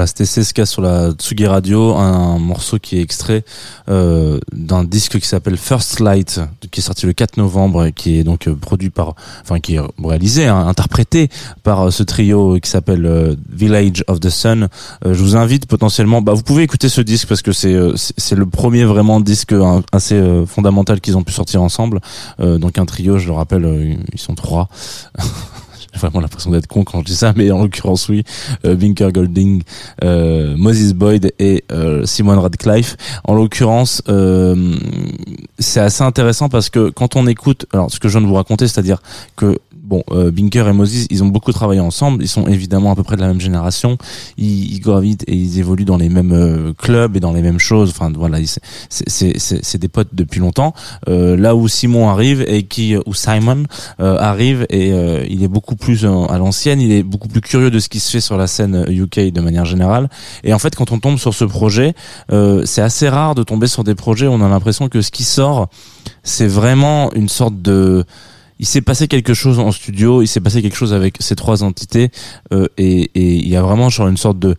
Voilà, 0.02 0.08
c'était 0.08 0.24
CSK 0.24 0.66
sur 0.66 0.82
la 0.82 1.12
Tsugi 1.12 1.46
Radio, 1.46 1.94
un 1.94 2.36
morceau 2.40 2.80
qui 2.80 2.98
est 2.98 3.02
extrait 3.02 3.44
euh, 3.88 4.40
d'un 4.52 4.82
disque 4.82 5.20
qui 5.20 5.28
s'appelle 5.28 5.56
First 5.56 6.00
Light, 6.00 6.40
qui 6.72 6.80
est 6.80 6.82
sorti 6.82 7.06
le 7.06 7.12
4 7.12 7.36
novembre, 7.36 7.84
et 7.84 7.92
qui 7.92 8.18
est 8.18 8.24
donc 8.24 8.48
euh, 8.48 8.56
produit 8.56 8.90
par, 8.90 9.14
enfin 9.42 9.60
qui 9.60 9.76
est 9.76 9.80
réalisé, 10.02 10.48
hein, 10.48 10.66
interprété 10.66 11.28
par 11.62 11.82
euh, 11.82 11.90
ce 11.92 12.02
trio 12.02 12.58
qui 12.58 12.68
s'appelle 12.68 13.36
Village 13.48 14.02
of 14.08 14.18
the 14.18 14.28
Sun. 14.28 14.66
Je 15.04 15.22
vous 15.22 15.36
invite 15.36 15.66
potentiellement, 15.66 16.20
bah 16.20 16.32
vous 16.32 16.42
pouvez 16.42 16.64
écouter 16.64 16.88
ce 16.88 17.00
disque 17.00 17.28
parce 17.28 17.42
que 17.42 17.52
c'est 17.52 17.78
c'est 17.94 18.34
le 18.34 18.46
premier 18.46 18.82
vraiment 18.82 19.20
disque 19.20 19.52
hein, 19.52 19.84
assez 19.92 20.20
fondamental 20.48 21.00
qu'ils 21.00 21.16
ont 21.16 21.22
pu 21.22 21.32
sortir 21.32 21.62
ensemble. 21.62 22.00
Donc 22.40 22.76
un 22.76 22.86
trio, 22.86 23.18
je 23.18 23.28
le 23.28 23.34
rappelle, 23.34 23.98
ils 24.12 24.20
sont 24.20 24.34
trois. 24.34 24.68
J'ai 25.92 25.98
vraiment 26.00 26.20
l'impression 26.20 26.50
d'être 26.50 26.66
con 26.66 26.85
quand 26.85 27.00
je 27.00 27.05
dis 27.05 27.14
ça, 27.14 27.33
mais 27.37 27.50
en 27.50 27.62
l'occurrence 27.62 28.09
oui, 28.09 28.24
euh, 28.64 28.74
Binker 28.74 29.12
Golding, 29.12 29.62
euh, 30.05 30.57
Moses 30.57 30.92
Boyd 30.94 31.33
et 31.38 31.64
euh, 31.72 32.05
Simon 32.05 32.40
Radcliffe. 32.40 32.96
En 33.24 33.35
l'occurrence, 33.35 34.02
c'est 35.59 35.81
assez 35.81 36.02
intéressant 36.02 36.48
parce 36.48 36.70
que 36.70 36.90
quand 36.90 37.16
on 37.16 37.26
écoute, 37.26 37.66
alors 37.72 37.90
ce 37.90 38.00
que 38.00 38.09
je 38.09 38.18
viens 38.18 38.26
de 38.26 38.31
vous 38.31 38.35
raconter, 38.35 38.66
c'est-à-dire 38.68 39.02
que 39.37 39.59
bon, 39.92 40.02
euh, 40.11 40.31
Binker 40.31 40.66
et 40.68 40.72
Moses, 40.72 41.07
ils 41.11 41.22
ont 41.22 41.26
beaucoup 41.28 41.52
travaillé 41.52 41.81
ensemble. 41.81 42.22
Ils 42.24 42.28
sont 42.28 42.46
évidemment 42.46 42.92
à 42.92 42.96
peu 42.96 43.02
près 43.02 43.16
de 43.16 43.20
la 43.20 43.26
même 43.26 43.40
génération. 43.42 43.98
Ils, 44.38 44.72
ils 44.72 44.81
gravitent 44.81 45.22
et 45.26 45.35
ils 45.35 45.59
évoluent 45.59 45.85
dans 45.85 45.98
les 45.98 46.09
mêmes 46.09 46.33
euh, 46.33 46.72
clubs 46.72 47.14
et 47.14 47.20
dans 47.20 47.33
les 47.33 47.42
mêmes 47.42 47.59
choses. 47.59 47.90
Enfin 47.90 48.11
voilà, 48.16 48.38
c'est- 48.88 49.78
des 49.78 49.88
potes 49.88 50.09
depuis 50.14 50.40
longtemps. 50.40 50.72
Euh, 51.09 51.37
là 51.37 51.55
où 51.55 51.68
Simon 51.68 52.09
arrive 52.09 52.42
et 52.48 52.62
qui 52.62 52.96
où 53.05 53.12
Simon 53.12 53.64
euh, 54.00 54.16
arrive 54.18 54.64
et 54.70 54.92
euh, 54.92 55.24
il 55.28 55.42
est 55.42 55.48
beaucoup 55.48 55.76
plus 55.76 56.05
euh, 56.07 56.24
à 56.31 56.38
l'ancienne. 56.38 56.81
Il 56.81 56.90
est 56.92 57.02
beaucoup 57.02 57.28
plus 57.28 57.40
curieux 57.42 57.70
de 57.70 57.78
ce 57.78 57.88
qui 57.90 58.00
se 58.00 58.11
fait 58.11 58.20
sur 58.22 58.38
la 58.38 58.46
scène 58.46 58.87
UK 58.88 59.31
de 59.33 59.40
manière 59.42 59.66
générale. 59.66 60.09
Et 60.44 60.55
en 60.55 60.59
fait, 60.59 60.74
quand 60.74 60.90
on 60.92 60.98
tombe 61.00 61.18
sur 61.18 61.35
ce 61.35 61.44
projet, 61.44 61.92
euh, 62.33 62.62
c'est 62.64 62.81
assez 62.83 63.09
rare 63.11 63.35
de 63.35 63.42
tomber 63.42 63.66
sur 63.66 63.85
des 63.85 63.94
projets 63.94 64.26
où 64.26 64.33
on 64.33 64.40
a 64.40 64.48
l'impression 64.48 64.88
que 64.88 65.02
ce 65.02 65.11
qui 65.11 65.24
sort, 65.24 65.68
c'est 66.22 66.46
vraiment 66.46 67.12
une 67.12 67.28
sorte 67.28 67.61
de 67.61 68.05
il 68.62 68.66
s'est 68.66 68.81
passé 68.81 69.09
quelque 69.09 69.35
chose 69.35 69.59
en 69.59 69.72
studio, 69.72 70.22
il 70.22 70.29
s'est 70.29 70.40
passé 70.40 70.62
quelque 70.62 70.77
chose 70.77 70.92
avec 70.94 71.16
ces 71.18 71.35
trois 71.35 71.64
entités 71.64 72.11
euh, 72.53 72.68
et, 72.79 73.11
et 73.14 73.35
il 73.35 73.48
y 73.48 73.57
a 73.57 73.62
vraiment 73.62 73.90
genre 73.90 74.07
une 74.07 74.16
sorte 74.16 74.38
de 74.38 74.55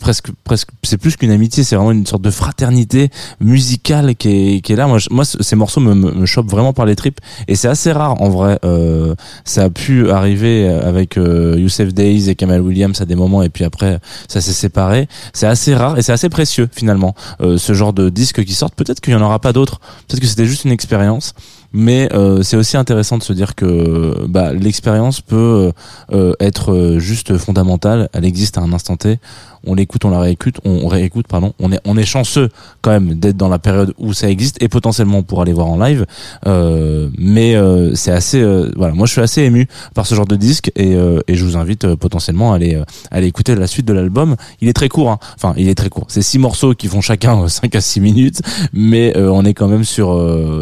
presque 0.00 0.32
presque 0.42 0.70
c'est 0.82 0.98
plus 0.98 1.16
qu'une 1.16 1.30
amitié, 1.30 1.62
c'est 1.62 1.76
vraiment 1.76 1.92
une 1.92 2.04
sorte 2.04 2.22
de 2.22 2.30
fraternité 2.32 3.10
musicale 3.40 4.16
qui 4.16 4.28
est, 4.56 4.60
qui 4.60 4.72
est 4.72 4.76
là. 4.76 4.86
Moi, 4.88 4.98
je- 4.98 5.08
moi, 5.10 5.24
ces 5.24 5.54
morceaux 5.56 5.80
me, 5.80 5.94
me, 5.94 6.10
me 6.12 6.26
chopent 6.26 6.50
vraiment 6.50 6.72
par 6.72 6.84
les 6.84 6.96
tripes 6.96 7.20
et 7.46 7.54
c'est 7.54 7.68
assez 7.68 7.92
rare 7.92 8.20
en 8.20 8.28
vrai. 8.28 8.58
Euh, 8.64 9.14
ça 9.44 9.62
a 9.64 9.70
pu 9.70 10.10
arriver 10.10 10.68
avec 10.68 11.16
euh, 11.16 11.54
Youssef 11.58 11.94
Days 11.94 12.28
et 12.28 12.34
Kamal 12.34 12.60
Williams 12.60 13.00
à 13.00 13.04
des 13.04 13.14
moments 13.14 13.42
et 13.44 13.50
puis 13.50 13.64
après 13.64 14.00
ça 14.26 14.40
s'est 14.40 14.52
séparé. 14.52 15.06
C'est 15.32 15.46
assez 15.46 15.74
rare 15.76 15.96
et 15.96 16.02
c'est 16.02 16.12
assez 16.12 16.28
précieux 16.28 16.68
finalement 16.72 17.14
euh, 17.40 17.56
ce 17.56 17.72
genre 17.72 17.92
de 17.92 18.08
disques 18.08 18.44
qui 18.44 18.54
sortent. 18.54 18.74
Peut-être 18.74 19.00
qu'il 19.00 19.12
y 19.12 19.16
en 19.16 19.22
aura 19.22 19.38
pas 19.38 19.52
d'autres. 19.52 19.78
Peut-être 20.08 20.20
que 20.20 20.26
c'était 20.26 20.46
juste 20.46 20.64
une 20.64 20.72
expérience. 20.72 21.34
Mais 21.72 22.08
euh, 22.14 22.42
c'est 22.42 22.56
aussi 22.56 22.76
intéressant 22.76 23.18
de 23.18 23.22
se 23.22 23.32
dire 23.32 23.54
que 23.54 24.26
bah, 24.26 24.52
l'expérience 24.52 25.20
peut 25.20 25.72
euh, 26.12 26.32
être 26.40 26.72
euh, 26.72 26.98
juste 26.98 27.36
fondamentale. 27.36 28.08
Elle 28.14 28.24
existe 28.24 28.56
à 28.56 28.62
un 28.62 28.72
instant 28.72 28.96
T. 28.96 29.18
On 29.66 29.74
l'écoute, 29.74 30.04
on 30.04 30.10
la 30.10 30.20
réécoute, 30.20 30.60
on, 30.64 30.86
réécoute, 30.88 31.26
pardon. 31.28 31.52
On 31.58 31.72
est, 31.72 31.80
on 31.84 31.96
est 31.96 32.04
chanceux 32.04 32.48
quand 32.82 32.90
même 32.90 33.14
d'être 33.14 33.36
dans 33.36 33.48
la 33.48 33.58
période 33.58 33.94
où 33.98 34.12
ça 34.12 34.30
existe 34.30 34.62
et 34.62 34.68
potentiellement 34.68 35.22
pour 35.22 35.42
aller 35.42 35.52
voir 35.52 35.68
en 35.68 35.78
live. 35.78 36.06
Euh, 36.46 37.08
mais 37.18 37.54
euh, 37.56 37.94
c'est 37.94 38.12
assez, 38.12 38.40
euh, 38.40 38.70
voilà. 38.76 38.94
Moi, 38.94 39.06
je 39.06 39.12
suis 39.12 39.20
assez 39.20 39.42
ému 39.42 39.68
par 39.94 40.06
ce 40.06 40.14
genre 40.14 40.26
de 40.26 40.36
disque 40.36 40.70
et, 40.76 40.94
euh, 40.94 41.20
et 41.28 41.34
je 41.34 41.44
vous 41.44 41.56
invite 41.56 41.84
euh, 41.84 41.96
potentiellement 41.96 42.52
à 42.52 42.56
aller, 42.56 42.74
euh, 42.74 42.84
à 43.10 43.16
aller 43.16 43.26
écouter 43.26 43.54
la 43.54 43.66
suite 43.66 43.86
de 43.86 43.92
l'album. 43.92 44.36
Il 44.60 44.68
est 44.68 44.72
très 44.72 44.88
court, 44.88 45.10
hein. 45.10 45.18
enfin, 45.36 45.54
il 45.56 45.68
est 45.68 45.74
très 45.74 45.88
court. 45.88 46.06
C'est 46.08 46.22
six 46.22 46.38
morceaux 46.38 46.74
qui 46.74 46.88
font 46.88 47.00
chacun 47.00 47.48
5 47.48 47.74
à 47.74 47.80
6 47.80 48.00
minutes, 48.00 48.40
mais 48.72 49.16
on 49.16 49.44
est 49.44 49.54
quand 49.54 49.68
même 49.68 49.84
sur 49.84 50.08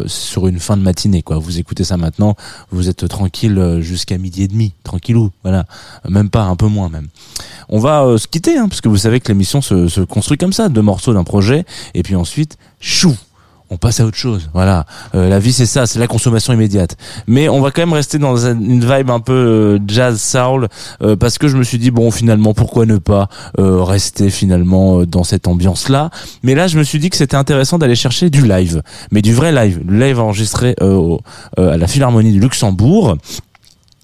sur 0.07 0.47
une 0.47 0.59
fin 0.59 0.77
de 0.77 0.81
matinée, 0.81 1.21
quoi. 1.21 1.37
Vous 1.37 1.59
écoutez 1.59 1.83
ça 1.83 1.97
maintenant, 1.97 2.35
vous 2.71 2.89
êtes 2.89 3.07
tranquille 3.07 3.77
jusqu'à 3.81 4.17
midi 4.17 4.43
et 4.43 4.47
demi, 4.47 4.73
tranquillou, 4.83 5.31
voilà. 5.43 5.65
Même 6.07 6.29
pas, 6.29 6.43
un 6.43 6.55
peu 6.55 6.67
moins 6.67 6.89
même. 6.89 7.07
On 7.69 7.79
va 7.79 8.17
se 8.17 8.27
quitter, 8.27 8.57
hein, 8.57 8.67
parce 8.67 8.81
que 8.81 8.86
vous 8.89 8.97
savez 8.97 9.19
que 9.19 9.27
l'émission 9.29 9.61
se, 9.61 9.87
se 9.87 10.01
construit 10.01 10.37
comme 10.37 10.53
ça, 10.53 10.69
deux 10.69 10.81
morceaux 10.81 11.13
d'un 11.13 11.23
projet, 11.23 11.65
et 11.93 12.03
puis 12.03 12.15
ensuite, 12.15 12.57
chou 12.79 13.15
on 13.69 13.75
passe 13.75 13.99
à 13.99 14.05
autre 14.05 14.15
chose. 14.15 14.49
Voilà, 14.53 14.85
Euh, 15.13 15.27
la 15.27 15.39
vie 15.39 15.51
c'est 15.51 15.65
ça, 15.65 15.85
c'est 15.85 15.99
la 15.99 16.07
consommation 16.07 16.53
immédiate. 16.53 16.95
Mais 17.27 17.49
on 17.49 17.59
va 17.59 17.69
quand 17.71 17.81
même 17.81 17.91
rester 17.91 18.17
dans 18.17 18.45
un- 18.45 18.57
une 18.57 18.79
vibe 18.79 19.09
un 19.11 19.19
peu 19.19 19.33
euh, 19.33 19.79
jazz 19.85 20.21
soul 20.21 20.69
euh, 21.01 21.17
parce 21.17 21.37
que 21.37 21.49
je 21.49 21.57
me 21.57 21.63
suis 21.65 21.77
dit 21.77 21.91
bon 21.91 22.09
finalement 22.09 22.53
pourquoi 22.53 22.85
ne 22.85 22.95
pas 22.95 23.27
rester 23.57 24.29
finalement 24.29 25.03
dans 25.03 25.25
cette 25.25 25.49
ambiance 25.49 25.89
là. 25.89 26.11
Mais 26.43 26.55
là 26.55 26.67
je 26.67 26.77
me 26.77 26.83
suis 26.83 26.97
dit 26.97 27.09
que 27.09 27.17
c'était 27.17 27.35
intéressant 27.35 27.77
d'aller 27.77 27.95
chercher 27.95 28.29
du 28.29 28.47
live, 28.47 28.81
mais 29.11 29.21
du 29.21 29.33
vrai 29.33 29.51
live, 29.51 29.81
live 29.89 30.17
enregistré 30.21 30.73
à 31.57 31.75
la 31.77 31.87
Philharmonie 31.87 32.31
du 32.31 32.39
Luxembourg. 32.39 33.17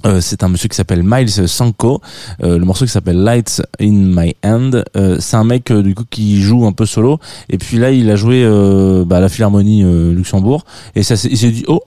Euh, 0.05 0.21
c'est 0.21 0.43
un 0.43 0.49
monsieur 0.49 0.69
qui 0.69 0.75
s'appelle 0.75 1.03
Miles 1.03 1.47
Sanko. 1.47 2.01
Euh, 2.43 2.57
le 2.57 2.65
morceau 2.65 2.85
qui 2.85 2.91
s'appelle 2.91 3.23
Lights 3.23 3.61
in 3.79 3.91
My 3.91 4.35
Hand. 4.43 4.83
Euh, 4.95 5.17
c'est 5.19 5.37
un 5.37 5.43
mec 5.43 5.71
euh, 5.71 5.81
du 5.81 5.95
coup 5.95 6.03
qui 6.09 6.41
joue 6.41 6.65
un 6.65 6.71
peu 6.71 6.85
solo. 6.85 7.19
Et 7.49 7.57
puis 7.57 7.77
là, 7.77 7.91
il 7.91 8.09
a 8.09 8.15
joué 8.15 8.43
euh, 8.43 9.05
bah, 9.05 9.17
à 9.17 9.19
la 9.21 9.29
Philharmonie 9.29 9.83
Luxembourg. 10.13 10.65
Et 10.95 11.03
ça, 11.03 11.15
il 11.29 11.37
s'est 11.37 11.51
dit 11.51 11.63
oh, 11.67 11.81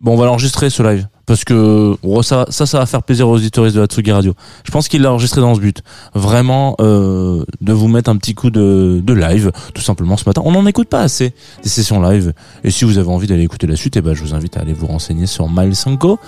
bon, 0.00 0.12
on 0.12 0.16
va 0.16 0.26
l'enregistrer 0.26 0.70
ce 0.70 0.82
live 0.82 1.08
parce 1.24 1.44
que 1.44 1.96
oh, 2.04 2.22
ça, 2.22 2.46
ça, 2.50 2.78
va 2.78 2.86
faire 2.86 3.02
plaisir 3.02 3.28
aux 3.28 3.34
auditeurs 3.34 3.70
de 3.70 3.80
la 3.80 4.14
Radio. 4.14 4.34
Je 4.64 4.70
pense 4.70 4.86
qu'il 4.86 5.02
l'a 5.02 5.10
enregistré 5.10 5.40
dans 5.40 5.56
ce 5.56 5.60
but, 5.60 5.82
vraiment 6.14 6.76
de 6.78 7.72
vous 7.72 7.88
mettre 7.88 8.10
un 8.10 8.16
petit 8.16 8.34
coup 8.34 8.50
de, 8.50 9.02
de 9.02 9.12
live, 9.12 9.50
tout 9.74 9.82
simplement 9.82 10.16
ce 10.16 10.22
matin. 10.24 10.42
On 10.44 10.52
n'en 10.52 10.66
écoute 10.66 10.88
pas 10.88 11.00
assez 11.00 11.34
des 11.64 11.68
sessions 11.68 12.00
live. 12.00 12.32
Et 12.62 12.70
si 12.70 12.84
vous 12.84 12.98
avez 12.98 13.08
envie 13.08 13.26
d'aller 13.26 13.42
écouter 13.42 13.66
la 13.66 13.74
suite, 13.74 13.96
eh 13.96 14.02
ben, 14.02 14.14
je 14.14 14.22
vous 14.22 14.34
invite 14.34 14.56
à 14.56 14.60
aller 14.60 14.72
vous 14.72 14.86
renseigner 14.86 15.26
sur 15.26 15.48
Miles 15.50 15.74
Sanko. 15.74 16.20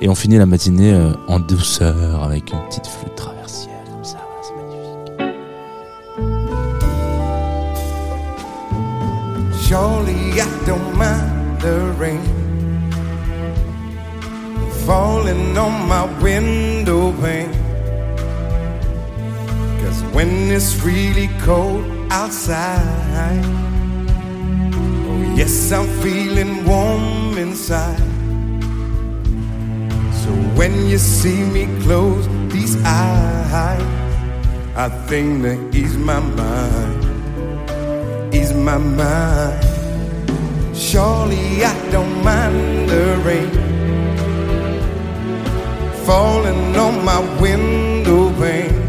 Et 0.00 0.08
on 0.08 0.14
finit 0.14 0.36
la 0.36 0.46
matinée 0.46 0.92
euh, 0.92 1.12
en 1.26 1.38
douceur 1.38 2.22
avec 2.22 2.52
une 2.52 2.60
petite 2.68 2.86
flûte 2.86 3.14
traversière 3.14 3.82
comme 3.90 4.04
ça, 4.04 4.18
c'est 4.42 4.54
magnifique. 4.54 5.12
Surely 9.66 10.38
I 10.38 10.46
don't 10.66 10.96
mind 10.96 11.60
the 11.60 11.98
rain 11.98 12.20
falling 14.86 15.58
on 15.58 15.88
my 15.88 16.04
window 16.22 17.12
pane. 17.20 17.50
Cause 19.82 20.02
when 20.12 20.50
it's 20.52 20.76
really 20.84 21.28
cold 21.40 21.84
outside, 22.10 23.42
oh 25.08 25.34
yes, 25.34 25.72
I'm 25.72 25.88
feeling 26.00 26.64
warm 26.64 27.36
inside. 27.38 28.00
When 30.56 30.86
you 30.86 30.98
see 30.98 31.44
me 31.44 31.66
close 31.82 32.26
these 32.52 32.76
eyes, 32.84 33.82
I 34.74 34.88
think 35.08 35.42
to 35.42 35.78
ease 35.78 35.96
my 35.96 36.20
mind 36.20 37.06
ease 38.36 38.54
my 38.54 38.78
mind. 38.78 39.64
Surely 40.76 41.64
I 41.64 41.74
don't 41.90 42.22
mind 42.22 42.88
the 42.90 43.04
rain 43.24 43.50
falling 46.04 46.76
on 46.76 47.04
my 47.04 47.20
window 47.40 48.30
pane. 48.40 48.82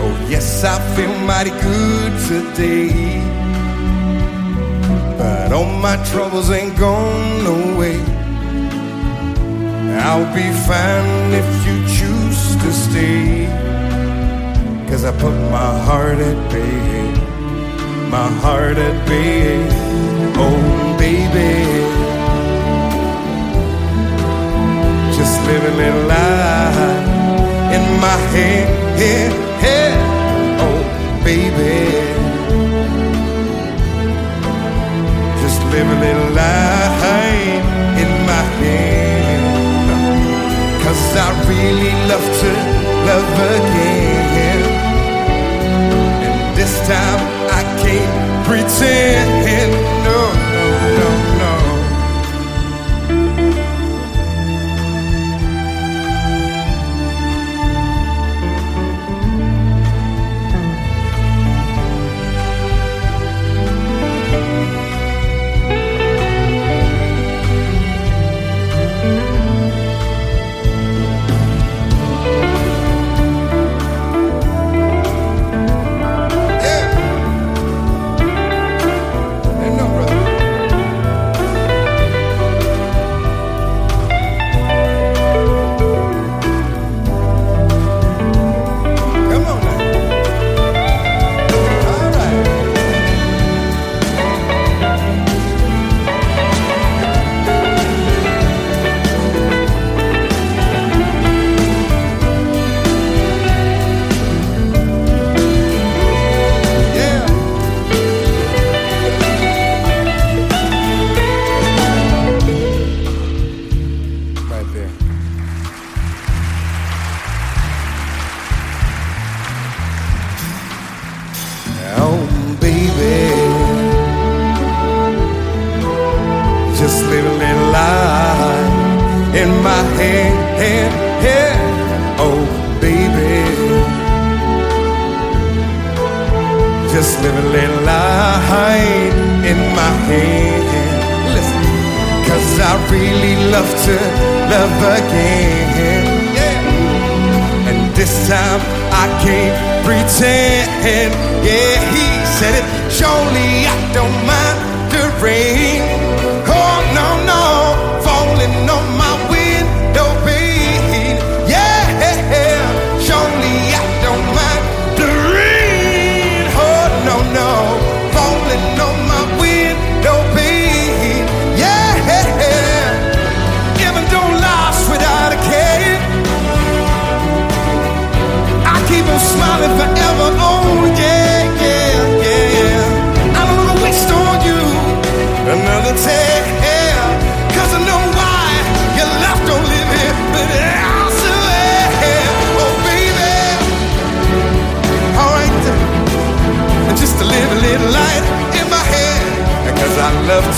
Oh, 0.00 0.26
yes, 0.28 0.64
I 0.64 0.76
feel 0.94 1.14
mighty 1.30 1.50
good 1.50 2.12
today. 2.28 3.22
But 5.18 5.52
all 5.52 5.72
my 5.88 5.96
troubles 6.10 6.50
ain't 6.50 6.76
gone 6.76 7.46
away. 7.46 8.17
I'll 10.00 10.32
be 10.34 10.48
fine 10.68 11.32
if 11.32 11.48
you 11.66 11.76
choose 11.98 12.56
to 12.62 12.72
stay. 12.72 13.46
Cause 14.88 15.04
I 15.04 15.12
put 15.12 15.34
my 15.50 15.72
heart 15.86 16.18
at 16.18 16.38
bay, 16.50 17.12
my 18.08 18.28
heart 18.42 18.78
at 18.78 18.96
bay. 19.06 19.58
Oh, 20.40 20.96
baby, 20.98 21.54
just 25.16 25.34
live 25.46 25.64
a 25.72 25.74
little 25.82 26.06
life 26.06 26.78
in 27.76 27.84
my 28.00 28.16
head, 28.32 28.66
head, 29.00 29.32
head. 29.64 29.98
Oh, 30.64 30.80
baby, 31.24 31.78
just 35.42 35.60
live 35.72 35.88
a 35.96 36.00
little 36.00 36.30
life 36.34 36.77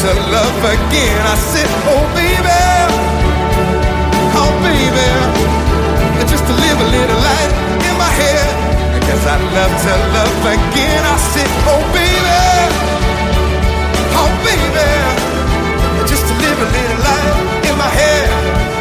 to 0.03 0.13
love 0.35 0.65
again. 0.65 1.21
I 1.27 1.37
said, 1.51 1.71
oh, 1.93 2.05
baby. 2.17 2.61
Oh, 4.41 4.51
baby 4.65 5.51
just 6.31 6.47
to 6.47 6.55
live 6.55 6.79
a 6.79 6.89
little 6.95 7.21
light 7.27 7.53
in 7.83 7.95
my 7.99 8.13
head. 8.23 8.47
Cause 9.03 9.27
I 9.27 9.37
love 9.57 9.75
to 9.85 9.93
love 10.15 10.41
again. 10.47 11.03
I 11.03 11.17
said, 11.35 11.51
oh 11.67 11.83
baby, 11.91 12.43
oh 14.15 14.31
baby, 14.47 14.91
just 16.07 16.25
to 16.29 16.35
live 16.45 16.59
a 16.67 16.69
little 16.71 17.01
light 17.03 17.35
in 17.67 17.75
my 17.77 17.91
head. 17.91 18.29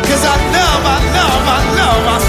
Cause 0.05 0.23
I 0.23 0.35
love, 0.53 0.83
I 0.95 0.97
love, 1.17 1.43
I 1.57 1.59
love. 1.79 2.03
I 2.15 2.28